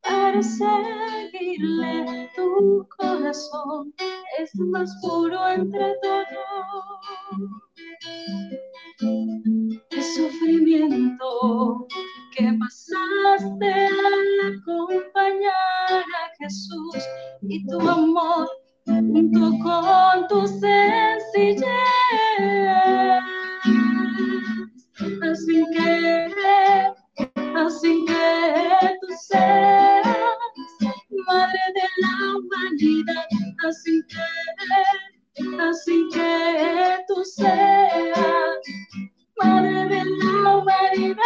[0.04, 2.30] para seguirle.
[2.36, 3.92] Tu corazón
[4.38, 6.84] es más puro entre todos.
[9.90, 11.86] El sufrimiento
[12.36, 16.96] que pasaste al acompañar a Jesús
[17.42, 18.48] y tu amor
[18.86, 21.64] junto con tu sencillez.
[25.22, 26.92] Así que,
[27.56, 30.04] así que tú seas
[31.26, 33.26] madre de la humanidad,
[33.68, 38.58] así que, así que tú seas
[39.42, 41.24] madre de la humanidad.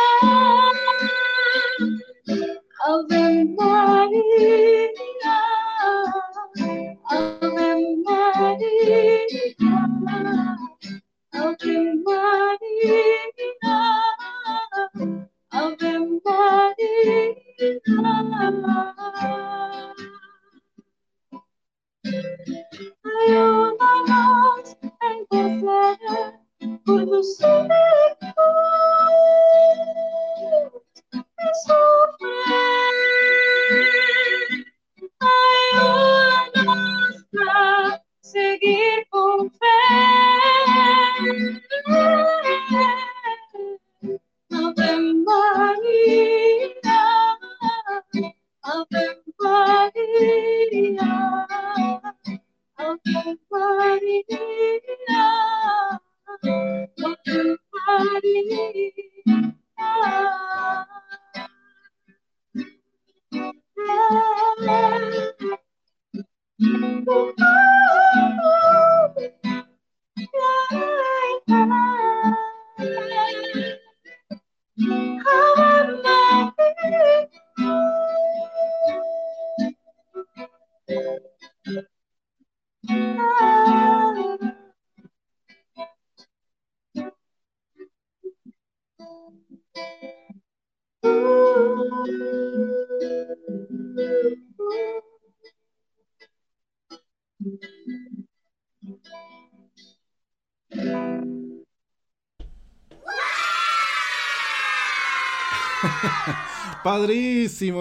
[2.86, 4.78] Ave María.
[7.10, 9.36] Ave María,
[11.32, 13.18] Ave María,
[15.58, 15.92] Ave
[16.24, 17.34] María.
[23.18, 24.68] Ayúdanos
[25.00, 25.98] a empezar
[26.84, 28.18] por tu sufrir.
[35.74, 37.16] Ayúdanos
[37.50, 37.50] a
[38.20, 39.78] seguir con fe.
[44.76, 46.58] Ave María,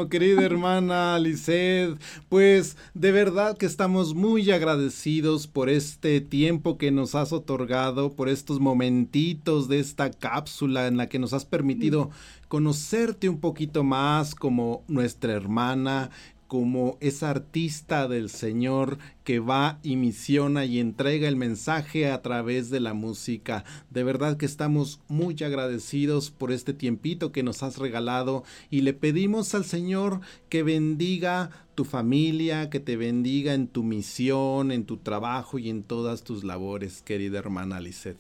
[0.10, 2.00] Querida hermana Lisset.
[2.30, 8.28] Pues de verdad que estamos muy agradecidos por este tiempo que nos has otorgado, por
[8.28, 12.10] estos momentitos de esta cápsula en la que nos has permitido
[12.48, 16.10] conocerte un poquito más como nuestra hermana,
[16.48, 22.70] como esa artista del Señor que va y misiona y entrega el mensaje a través
[22.70, 23.66] de la música.
[23.90, 28.94] De verdad que estamos muy agradecidos por este tiempito que nos has regalado y le
[28.94, 34.98] pedimos al Señor que bendiga tu familia, que te bendiga en tu misión, en tu
[34.98, 38.18] trabajo y en todas tus labores, querida hermana Lisette.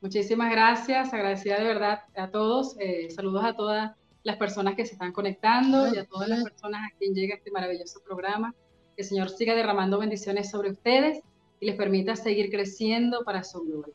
[0.00, 4.92] Muchísimas gracias, agradecida de verdad a todos, eh, saludos a todas las personas que se
[4.92, 8.54] están conectando y a todas las personas a quien llega este maravilloso programa.
[8.96, 11.20] Que el Señor siga derramando bendiciones sobre ustedes
[11.60, 13.94] y les permita seguir creciendo para su gloria.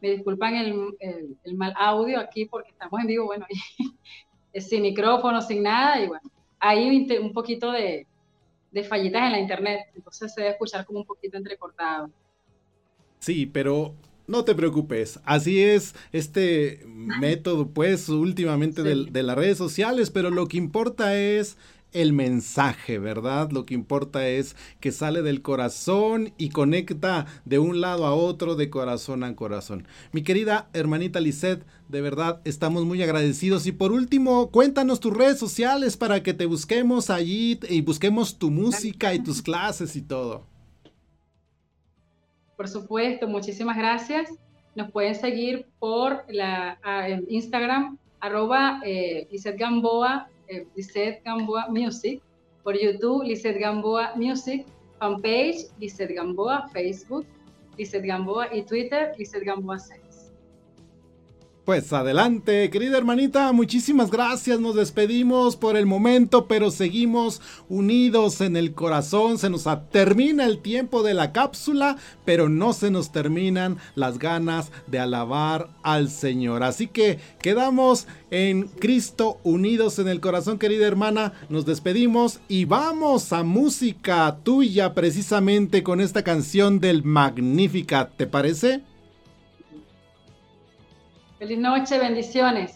[0.00, 0.96] Me disculpan el,
[1.44, 3.46] el, mal audio aquí porque estamos en vivo, bueno,
[4.54, 8.06] sin micrófono, sin nada, y bueno, hay un poquito de,
[8.70, 12.10] de fallitas en la internet, entonces se debe escuchar como un poquito entrecortado.
[13.18, 13.94] Sí, pero
[14.28, 20.46] no te preocupes, así es este método, pues, últimamente de, las redes sociales, pero lo
[20.46, 21.56] que importa es
[21.92, 23.50] el mensaje, ¿verdad?
[23.50, 28.54] Lo que importa es que sale del corazón y conecta de un lado a otro,
[28.54, 29.88] de corazón a corazón.
[30.12, 33.66] Mi querida hermanita Lisette, de verdad estamos muy agradecidos.
[33.66, 38.50] Y por último, cuéntanos tus redes sociales para que te busquemos allí y busquemos tu
[38.50, 40.57] música y tus clases y todo.
[42.58, 44.30] Por supuesto, muchísimas gracias.
[44.74, 46.76] Nos pueden seguir por la
[47.28, 50.66] Instagram, arroba eh, Gamboa, eh,
[51.24, 52.20] Gamboa Music,
[52.64, 54.66] por YouTube, Lizeth Gamboa Music,
[54.98, 57.24] fanpage, Lizeth Gamboa, Facebook,
[57.76, 60.07] Lizeth Gamboa y Twitter, Lizeth Gamboa 6.
[61.68, 64.58] Pues adelante, querida hermanita, muchísimas gracias.
[64.58, 69.36] Nos despedimos por el momento, pero seguimos unidos en el corazón.
[69.36, 74.72] Se nos termina el tiempo de la cápsula, pero no se nos terminan las ganas
[74.86, 76.62] de alabar al Señor.
[76.62, 81.34] Así que quedamos en Cristo unidos en el corazón, querida hermana.
[81.50, 88.08] Nos despedimos y vamos a música tuya precisamente con esta canción del Magnífica.
[88.16, 88.80] ¿Te parece?
[91.38, 92.72] Feliz noche, bendiciones.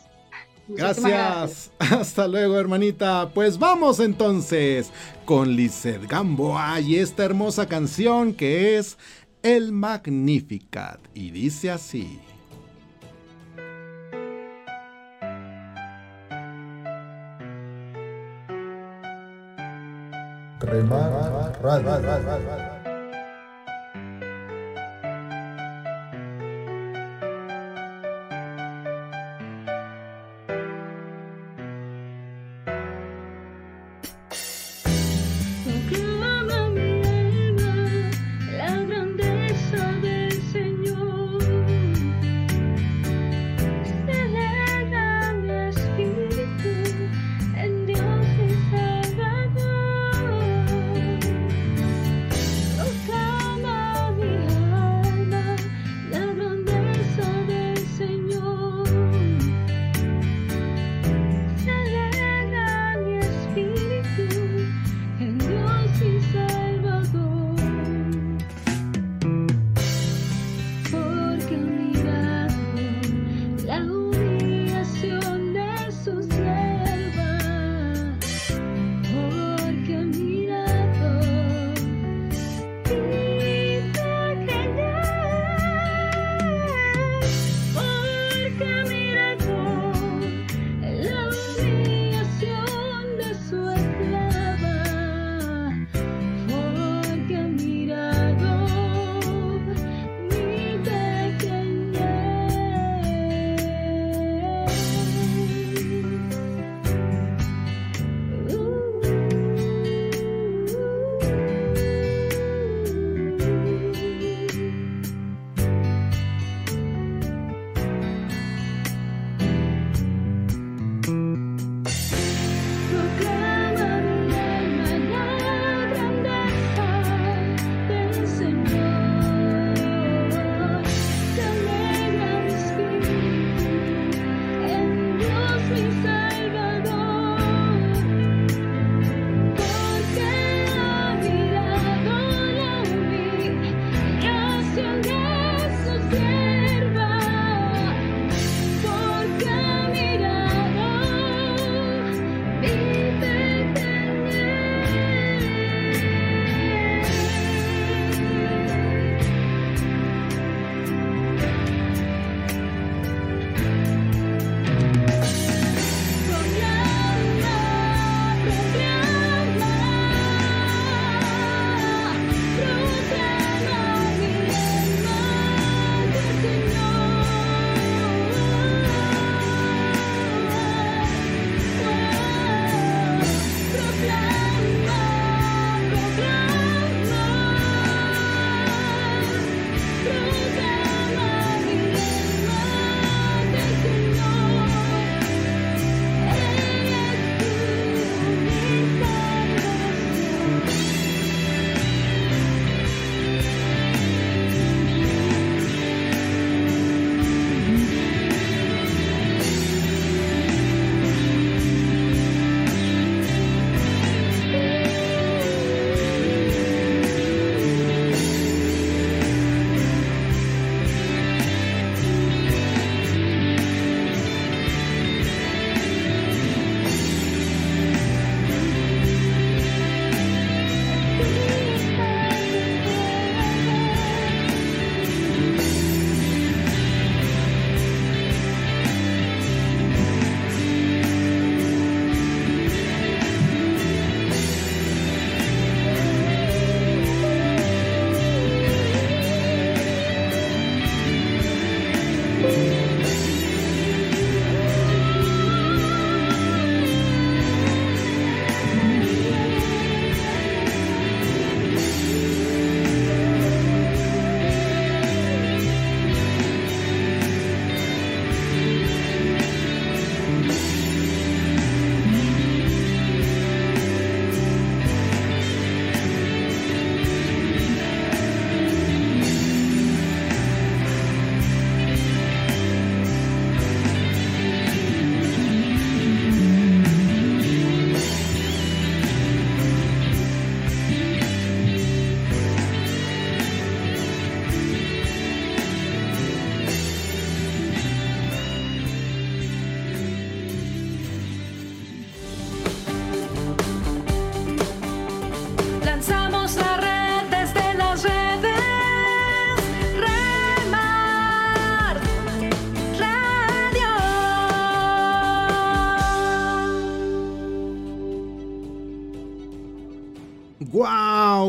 [0.69, 1.73] Gracias.
[1.79, 3.31] Hasta luego, hermanita.
[3.35, 4.93] Pues vamos entonces
[5.25, 8.97] con Lizeth Gamboa y esta hermosa canción que es
[9.43, 11.01] El Magnificat.
[11.15, 12.21] Y dice así.
[20.61, 21.53] Remar,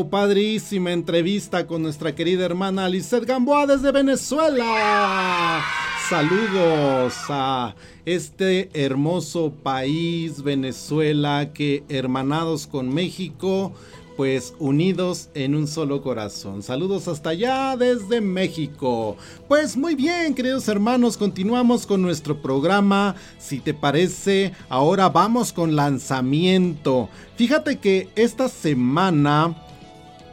[0.02, 5.62] Padrísima entrevista con nuestra querida hermana Lizeth Gamboa desde Venezuela.
[6.08, 7.74] Saludos a
[8.04, 13.72] este hermoso país, Venezuela, que hermanados con México,
[14.16, 16.62] pues unidos en un solo corazón.
[16.62, 19.16] Saludos hasta allá desde México.
[19.48, 23.14] Pues muy bien, queridos hermanos, continuamos con nuestro programa.
[23.38, 27.08] Si te parece, ahora vamos con lanzamiento.
[27.36, 29.54] Fíjate que esta semana,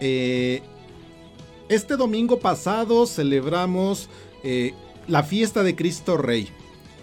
[0.01, 0.61] eh,
[1.69, 4.09] este domingo pasado celebramos
[4.43, 4.73] eh,
[5.07, 6.49] la fiesta de Cristo Rey.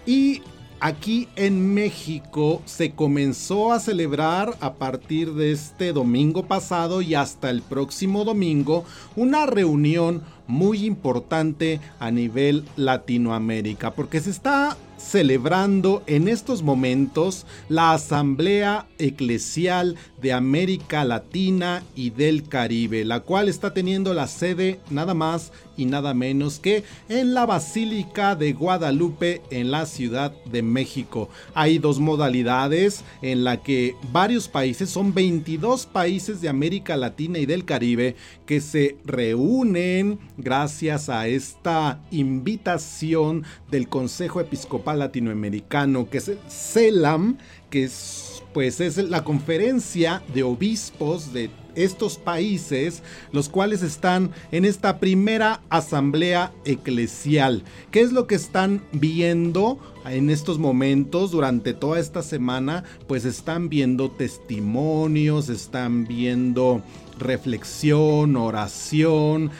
[0.04, 0.42] Y
[0.80, 7.50] Aquí en México se comenzó a celebrar a partir de este domingo pasado y hasta
[7.50, 8.84] el próximo domingo
[9.16, 17.92] una reunión muy importante a nivel Latinoamérica porque se está celebrando en estos momentos la
[17.92, 25.14] Asamblea Eclesial de América Latina y del Caribe, la cual está teniendo la sede nada
[25.14, 31.28] más y nada menos que en la Basílica de Guadalupe en la Ciudad de México.
[31.54, 37.46] Hay dos modalidades en la que varios países, son 22 países de América Latina y
[37.46, 46.28] del Caribe que se reúnen gracias a esta invitación del Consejo Episcopal Latinoamericano, que es
[46.28, 47.38] el CELAM,
[47.70, 54.64] que es, pues es la conferencia de obispos de estos países, los cuales están en
[54.64, 57.62] esta primera asamblea eclesial.
[57.90, 62.84] ¿Qué es lo que están viendo en estos momentos durante toda esta semana?
[63.06, 66.82] Pues están viendo testimonios, están viendo
[67.18, 69.50] reflexión, oración,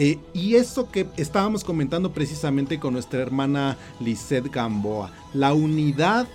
[0.00, 6.28] eh, y eso que estábamos comentando precisamente con nuestra hermana Lisette Gamboa, la unidad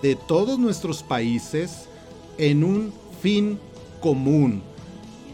[0.00, 1.88] de todos nuestros países
[2.38, 3.58] en un fin
[4.00, 4.62] común,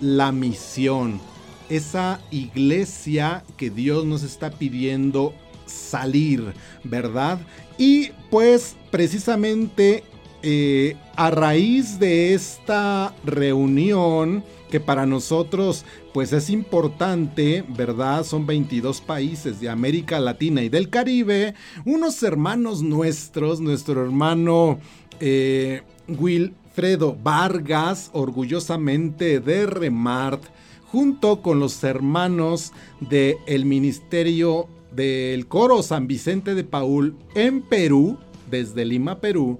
[0.00, 1.20] la misión,
[1.68, 5.34] esa iglesia que Dios nos está pidiendo
[5.66, 7.40] salir, ¿verdad?
[7.76, 10.02] Y pues precisamente
[10.42, 18.24] eh, a raíz de esta reunión, que para nosotros pues es importante, ¿verdad?
[18.24, 21.54] Son 22 países de América Latina y del Caribe,
[21.84, 24.80] unos hermanos nuestros, nuestro hermano
[25.20, 30.42] eh, Will Fredo Vargas, orgullosamente de Remart,
[30.86, 38.18] junto con los hermanos del Ministerio del Coro San Vicente de Paul en Perú,
[38.50, 39.58] desde Lima, Perú,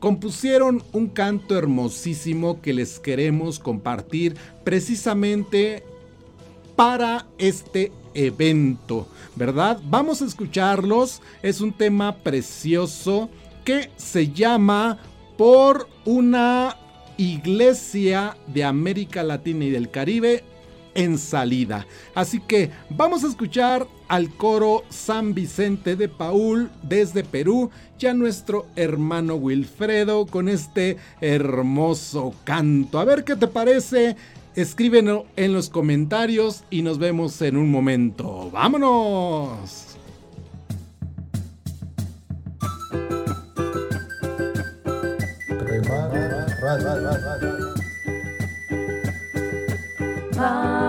[0.00, 4.34] compusieron un canto hermosísimo que les queremos compartir
[4.64, 5.84] precisamente
[6.82, 9.06] para este evento,
[9.36, 9.80] ¿verdad?
[9.84, 13.30] Vamos a escucharlos, es un tema precioso
[13.64, 14.98] que se llama
[15.38, 16.76] por una
[17.18, 20.42] iglesia de América Latina y del Caribe
[20.94, 21.86] en salida.
[22.16, 27.70] Así que vamos a escuchar al coro San Vicente de Paul desde Perú
[28.00, 32.98] y a nuestro hermano Wilfredo con este hermoso canto.
[32.98, 34.16] A ver qué te parece.
[34.54, 38.50] Escríbenlo en los comentarios y nos vemos en un momento.
[38.50, 39.96] ¡Vámonos!
[50.36, 50.81] Vamos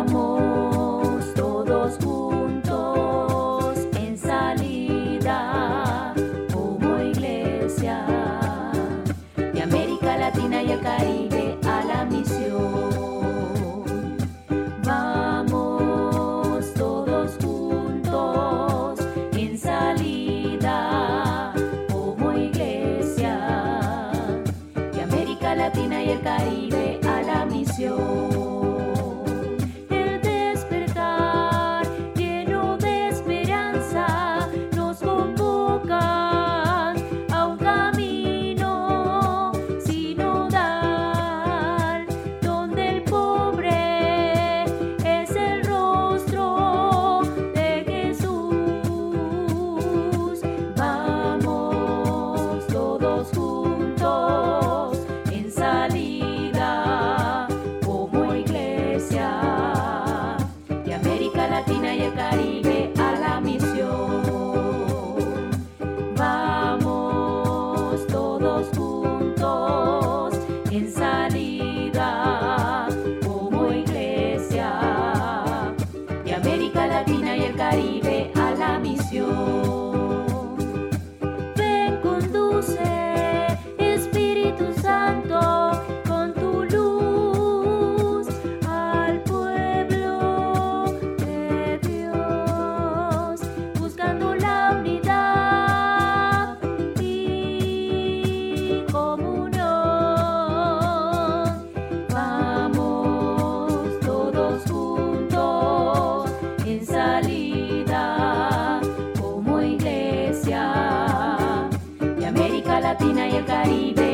[112.93, 114.12] Latina y el Caribe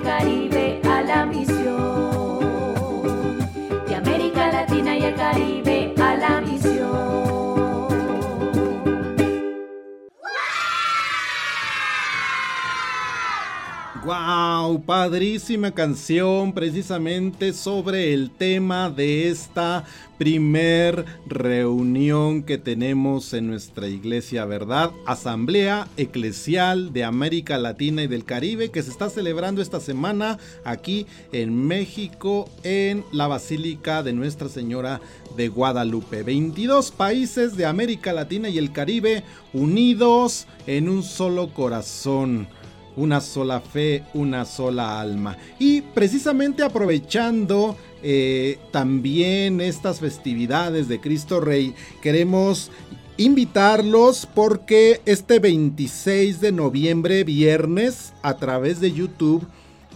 [0.00, 1.91] Caribe a la misión.
[14.04, 14.82] ¡Wow!
[14.82, 19.84] Padrísima canción precisamente sobre el tema de esta
[20.18, 24.90] primer reunión que tenemos en nuestra iglesia, ¿verdad?
[25.06, 31.06] Asamblea Eclesial de América Latina y del Caribe que se está celebrando esta semana aquí
[31.30, 35.00] en México en la Basílica de Nuestra Señora
[35.36, 36.24] de Guadalupe.
[36.24, 39.22] 22 países de América Latina y el Caribe
[39.52, 42.48] unidos en un solo corazón
[42.96, 45.36] una sola fe, una sola alma.
[45.58, 52.70] Y precisamente aprovechando eh, también estas festividades de Cristo Rey, queremos
[53.16, 59.46] invitarlos porque este 26 de noviembre, viernes, a través de YouTube,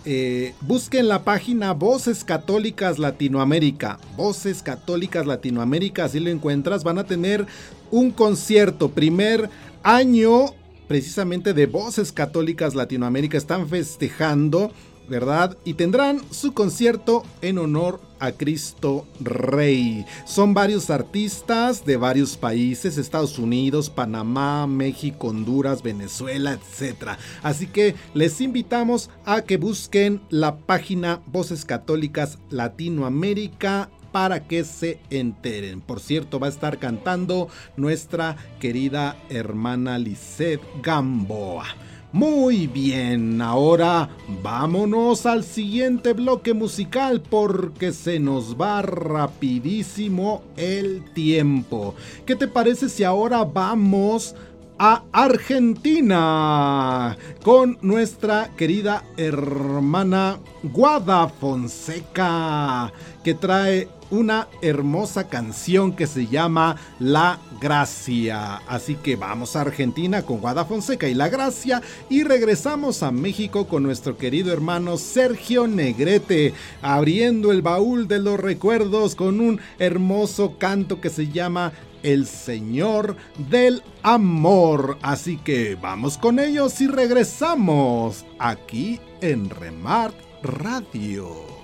[0.09, 3.99] eh, busquen la página Voces Católicas Latinoamérica.
[4.17, 6.85] Voces Católicas Latinoamérica, así lo encuentras.
[6.85, 7.47] Van a tener
[7.91, 9.51] un concierto, primer
[9.83, 10.55] año
[10.89, 14.71] precisamente de Voces Católicas Latinoamérica están festejando,
[15.09, 15.57] ¿verdad?
[15.65, 20.05] Y tendrán su concierto en honor a Cristo Rey.
[20.25, 27.19] Son varios artistas de varios países, Estados Unidos, Panamá, México, Honduras, Venezuela, etc.
[27.43, 34.99] Así que les invitamos a que busquen la página Voces Católicas Latinoamérica para que se
[35.11, 35.83] enteren.
[35.83, 41.67] Por cierto, va a estar cantando nuestra querida hermana Lisette Gamboa.
[42.13, 44.09] Muy bien, ahora
[44.43, 51.95] vámonos al siguiente bloque musical porque se nos va rapidísimo el tiempo.
[52.25, 54.35] ¿Qué te parece si ahora vamos
[54.79, 62.93] a Argentina con nuestra querida hermana Guada Fonseca
[63.25, 68.57] que trae una hermosa canción que se llama La Gracia.
[68.69, 73.67] Así que vamos a Argentina con Guada Fonseca y La Gracia y regresamos a México
[73.67, 80.59] con nuestro querido hermano Sergio Negrete, abriendo el baúl de los recuerdos con un hermoso
[80.59, 83.17] canto que se llama el Señor
[83.51, 84.99] del Amor.
[85.03, 91.56] Así que vamos con ellos y regresamos aquí en Remart Radio.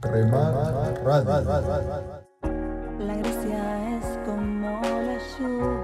[0.00, 0.54] Remar
[1.04, 2.22] Radio.
[3.00, 5.77] La gracia es como la lluvia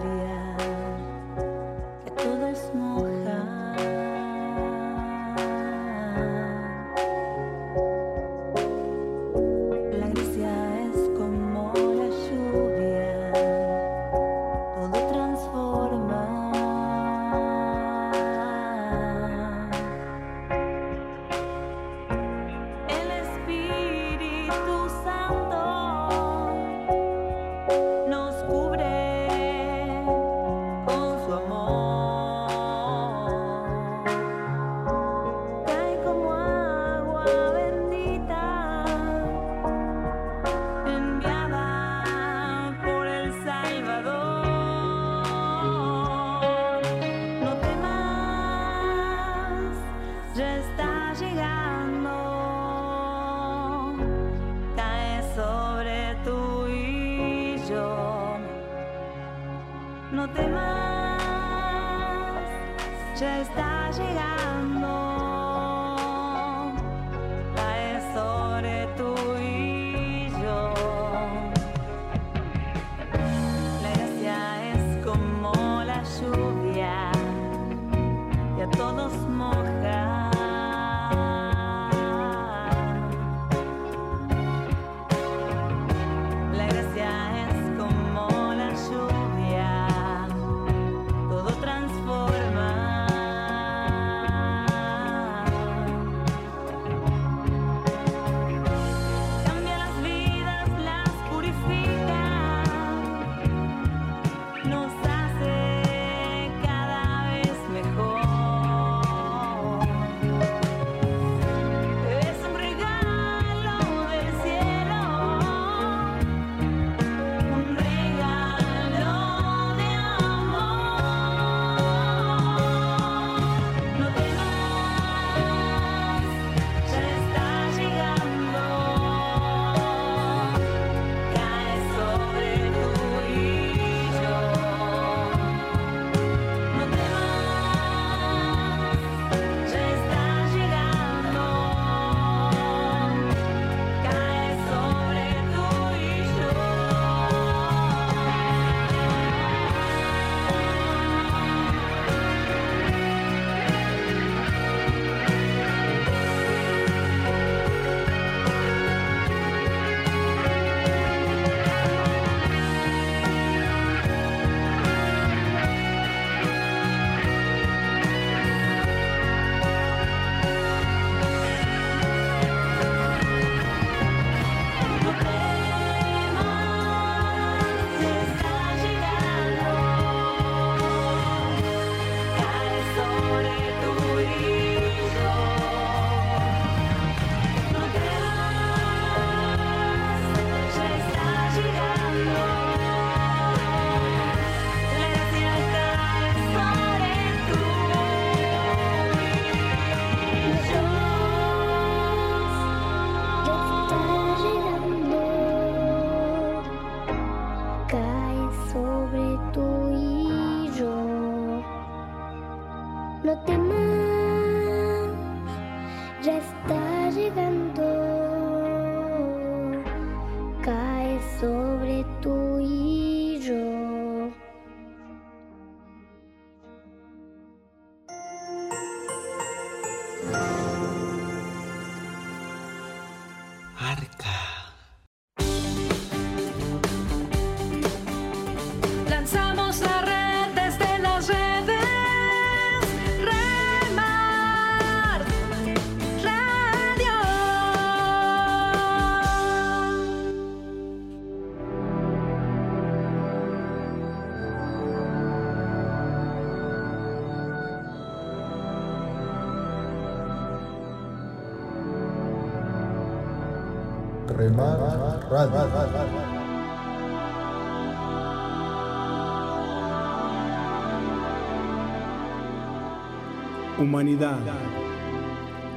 [273.79, 274.39] Humanidad,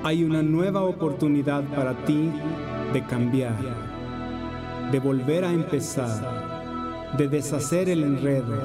[0.04, 2.32] hay una nueva oportunidad para ti
[2.94, 3.58] de cambiar,
[4.92, 8.56] de volver a empezar, de deshacer el enredo,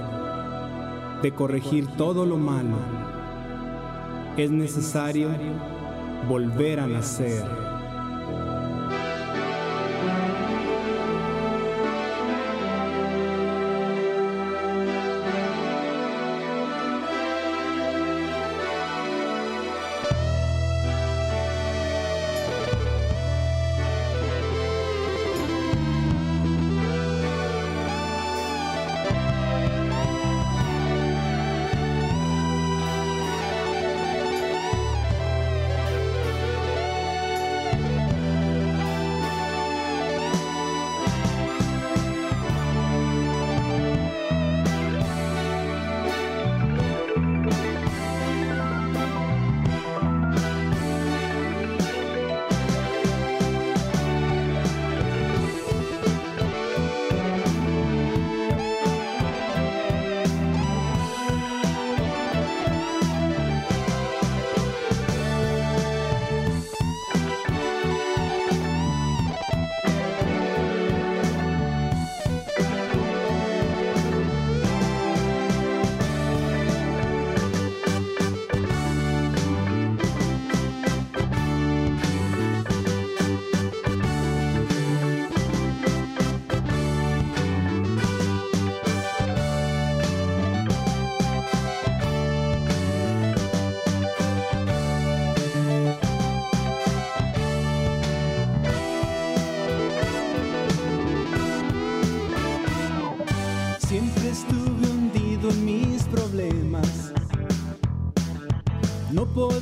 [1.20, 2.76] de corregir todo lo malo.
[4.36, 5.30] Es necesario
[6.28, 7.61] volver a nacer.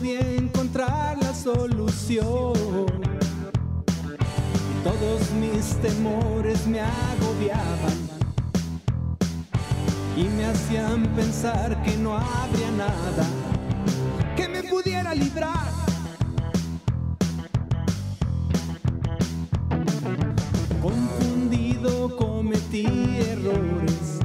[0.00, 2.54] Podía encontrar la solución.
[4.70, 7.98] Y todos mis temores me agobiaban.
[10.16, 13.26] Y me hacían pensar que no habría nada
[14.36, 15.68] que me pudiera librar.
[20.80, 22.86] Confundido cometí
[23.32, 24.18] errores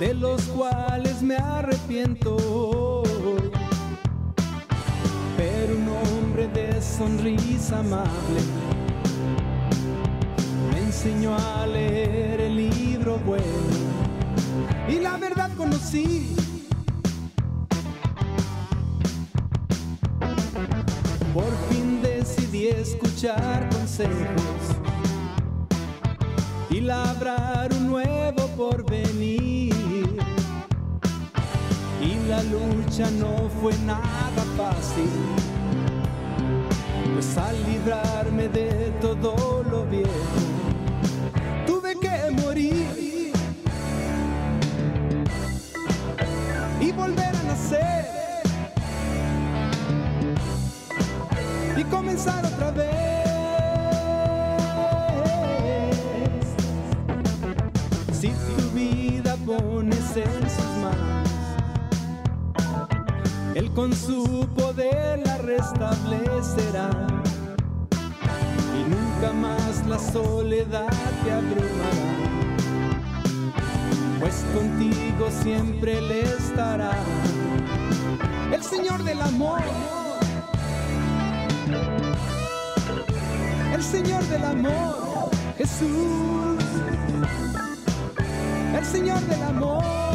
[0.00, 2.43] de los cuales me arrepiento
[52.04, 53.24] comenzar otra vez.
[58.12, 61.30] Si tu vida pones en sus manos,
[63.54, 66.90] Él con su poder la restablecerá.
[68.78, 70.92] Y nunca más la soledad
[71.24, 72.12] te abrumará.
[74.20, 76.92] Pues contigo siempre Él estará.
[78.52, 79.62] El Señor del amor.
[83.74, 86.62] El Señor del amor, Jesús.
[88.72, 90.13] El Señor del amor.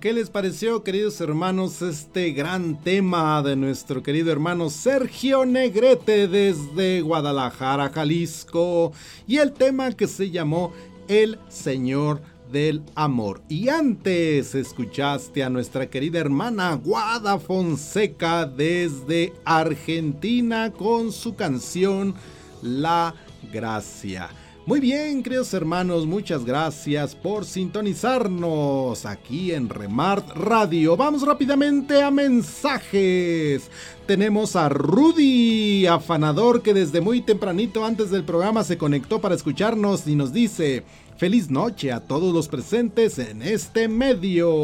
[0.00, 7.02] ¿Qué les pareció, queridos hermanos, este gran tema de nuestro querido hermano Sergio Negrete desde
[7.02, 8.94] Guadalajara, Jalisco?
[9.26, 10.72] Y el tema que se llamó
[11.06, 13.42] El Señor del Amor.
[13.50, 22.14] Y antes escuchaste a nuestra querida hermana Guada Fonseca desde Argentina con su canción
[22.62, 23.14] La
[23.52, 24.30] Gracia.
[24.66, 30.98] Muy bien, queridos hermanos, muchas gracias por sintonizarnos aquí en Remart Radio.
[30.98, 33.70] Vamos rápidamente a mensajes.
[34.06, 40.06] Tenemos a Rudy, afanador, que desde muy tempranito antes del programa se conectó para escucharnos
[40.06, 40.84] y nos dice,
[41.16, 44.62] feliz noche a todos los presentes en este medio.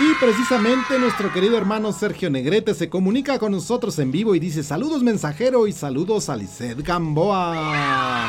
[0.00, 4.62] Y precisamente nuestro querido hermano Sergio Negrete se comunica con nosotros en vivo y dice
[4.62, 8.28] saludos mensajero y saludos a Lisset Gamboa.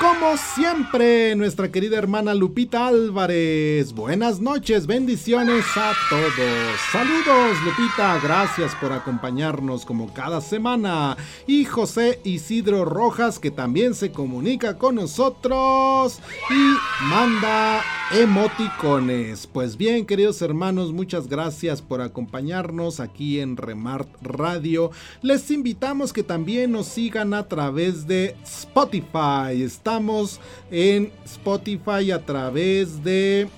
[0.00, 3.92] Como siempre, nuestra querida hermana Lupita Álvarez.
[3.92, 6.80] Buenas noches, bendiciones a todos.
[6.92, 11.16] Saludos, Lupita, gracias por acompañarnos como cada semana.
[11.48, 17.82] Y José Isidro Rojas, que también se comunica con nosotros y manda
[18.12, 19.48] emoticones.
[19.48, 24.92] Pues bien, queridos hermanos, muchas gracias por acompañarnos aquí en Remart Radio.
[25.22, 29.60] Les invitamos que también nos sigan a través de Spotify.
[29.88, 30.38] Estamos
[30.70, 33.48] en Spotify a través de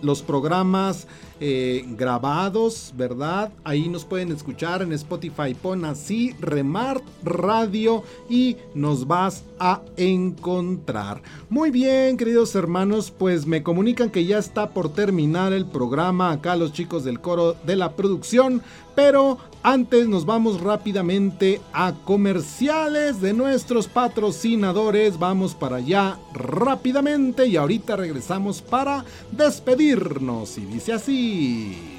[0.00, 1.06] los programas
[1.38, 3.52] eh, grabados, ¿verdad?
[3.62, 5.52] Ahí nos pueden escuchar en Spotify.
[5.52, 11.20] Pon así Remart Radio y nos vas a encontrar.
[11.50, 16.56] Muy bien, queridos hermanos, pues me comunican que ya está por terminar el programa acá
[16.56, 18.62] los chicos del coro de la producción,
[18.94, 25.18] pero antes nos vamos rápidamente a comerciales de nuestros patrocinadores.
[25.18, 30.58] Vamos para allá rápidamente y ahorita regresamos para despedirnos.
[30.58, 31.96] Y dice así.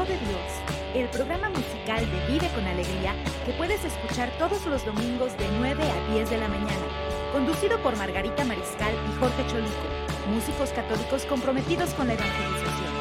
[0.00, 3.14] De Dios, el programa musical de Vive con Alegría
[3.44, 6.86] que puedes escuchar todos los domingos de 9 a 10 de la mañana.
[7.32, 9.70] Conducido por Margarita Mariscal y Jorge Cholico,
[10.32, 12.99] músicos católicos comprometidos con la evangelización.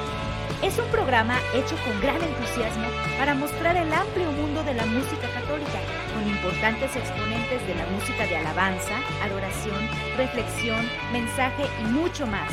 [0.61, 2.83] Es un programa hecho con gran entusiasmo
[3.17, 5.79] para mostrar el amplio mundo de la música católica,
[6.13, 9.79] con importantes exponentes de la música de alabanza, adoración,
[10.17, 12.51] reflexión, mensaje y mucho más,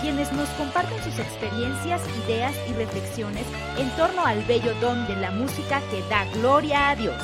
[0.00, 3.44] quienes nos comparten sus experiencias, ideas y reflexiones
[3.76, 7.20] en torno al bello don de la música que da gloria a Dios.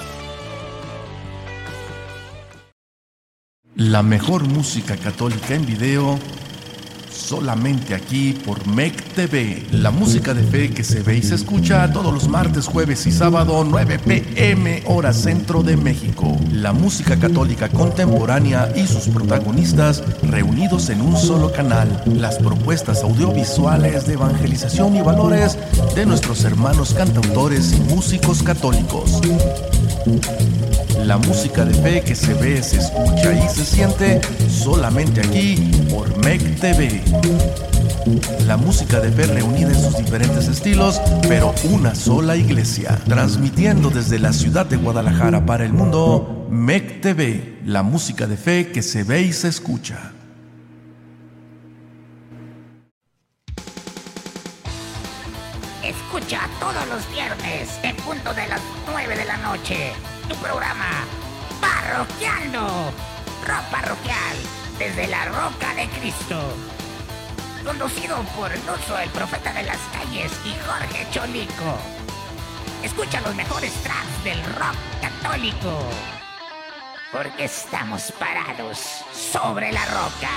[3.77, 6.19] La mejor música católica en video
[7.25, 9.67] solamente aquí por MEC TV.
[9.73, 13.13] La música de fe que se ve y se escucha todos los martes, jueves y
[13.13, 16.37] sábado 9 pm hora centro de México.
[16.53, 22.03] La música católica contemporánea y sus protagonistas reunidos en un solo canal.
[22.07, 25.59] Las propuestas audiovisuales de evangelización y valores
[25.95, 29.21] de nuestros hermanos cantautores y músicos católicos.
[31.05, 36.17] La música de fe que se ve, se escucha y se siente solamente aquí por
[36.25, 37.03] MEC TV.
[38.47, 42.99] La música de fe reunida en sus diferentes estilos, pero una sola iglesia.
[43.05, 48.73] Transmitiendo desde la ciudad de Guadalajara para el mundo, MEC TV, la música de fe
[48.73, 50.13] que se ve y se escucha.
[55.85, 59.93] Escucha todos los viernes en punto de las 9 de la noche
[60.29, 61.05] tu programa
[61.61, 62.93] Parroquiano,
[63.47, 64.37] Rock Parroquial,
[64.79, 66.41] desde la Roca de Cristo.
[67.65, 71.79] Conducido por Nuso, el profeta de las calles, y Jorge Cholico.
[72.83, 75.89] Escucha los mejores tracks del rock católico.
[77.13, 78.79] Porque estamos parados
[79.13, 80.31] sobre la roca.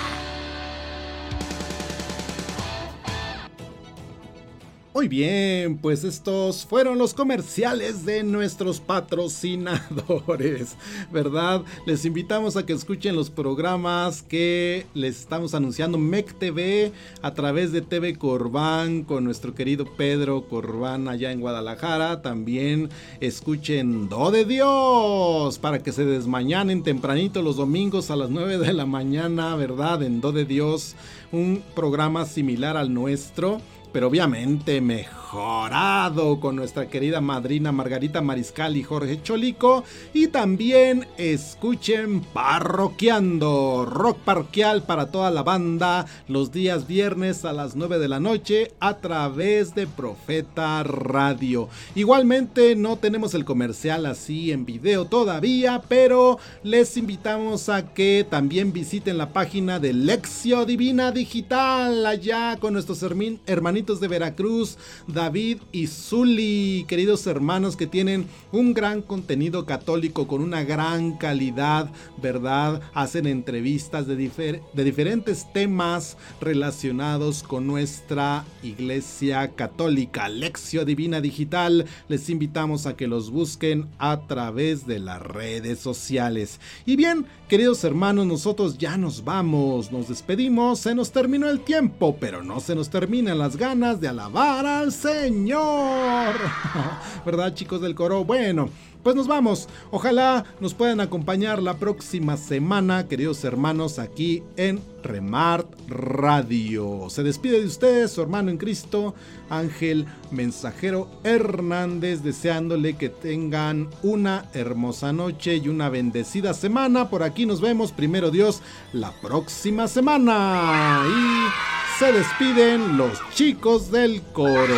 [4.97, 10.75] Muy bien, pues estos fueron los comerciales de nuestros patrocinadores,
[11.13, 11.61] ¿verdad?
[11.85, 16.91] Les invitamos a que escuchen los programas que les estamos anunciando MEC TV
[17.21, 22.23] a través de TV Corbán con nuestro querido Pedro Corbán allá en Guadalajara.
[22.23, 22.89] También
[23.19, 28.73] escuchen Do de Dios para que se desmañanen tempranito los domingos a las 9 de
[28.73, 30.01] la mañana, ¿verdad?
[30.01, 30.95] En Do de Dios,
[31.31, 33.61] un programa similar al nuestro
[33.91, 39.83] pero obviamente mejorado con nuestra querida madrina Margarita Mariscal y Jorge Cholico.
[40.13, 47.75] Y también escuchen Parroquiando, rock parroquial para toda la banda, los días viernes a las
[47.75, 51.69] 9 de la noche a través de Profeta Radio.
[51.95, 58.73] Igualmente no tenemos el comercial así en video todavía, pero les invitamos a que también
[58.73, 63.03] visiten la página de Lexio Divina Digital allá con nuestros
[63.45, 64.77] hermanitos de Veracruz,
[65.07, 71.89] David y Zuli, queridos hermanos que tienen un gran contenido católico con una gran calidad,
[72.21, 72.81] ¿verdad?
[72.93, 80.27] Hacen entrevistas de, de diferentes temas relacionados con nuestra iglesia católica.
[80.27, 86.59] Lección Divina Digital, les invitamos a que los busquen a través de las redes sociales.
[86.85, 92.17] Y bien, queridos hermanos, nosotros ya nos vamos, nos despedimos, se nos terminó el tiempo,
[92.19, 96.35] pero no se nos terminan las ganas de alabar al Señor.
[97.25, 98.23] ¿Verdad, chicos del coro?
[98.23, 98.69] Bueno,
[99.07, 99.69] pues nos vamos.
[99.89, 107.09] Ojalá nos puedan acompañar la próxima semana, queridos hermanos, aquí en Remart Radio.
[107.09, 109.15] Se despide de ustedes su hermano en Cristo,
[109.49, 117.09] Ángel Mensajero Hernández, deseándole que tengan una hermosa noche y una bendecida semana.
[117.09, 121.01] Por aquí nos vemos, primero Dios, la próxima semana.
[121.07, 124.75] Y se despiden los chicos del coro.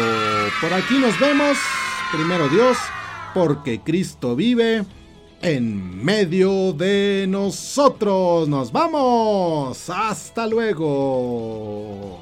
[0.62, 1.58] Por aquí nos vemos,
[2.12, 2.78] primero Dios,
[3.34, 4.86] porque Cristo vive
[5.42, 8.48] en medio de nosotros.
[8.48, 9.90] Nos vamos.
[9.90, 12.20] Hasta luego.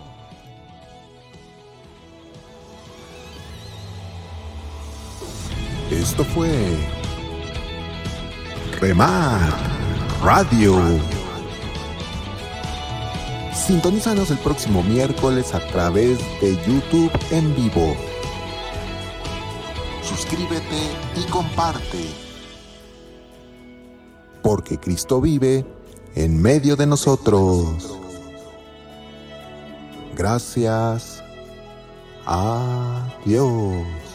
[5.91, 6.49] Esto fue
[8.81, 9.49] Remar
[10.21, 10.77] Radio.
[13.53, 17.95] Sintonízanos el próximo miércoles a través de YouTube en vivo.
[20.17, 20.81] Suscríbete
[21.15, 22.09] y comparte.
[24.41, 25.63] Porque Cristo vive
[26.15, 27.99] en medio de nosotros.
[30.15, 31.23] Gracias.
[32.25, 34.06] Adiós.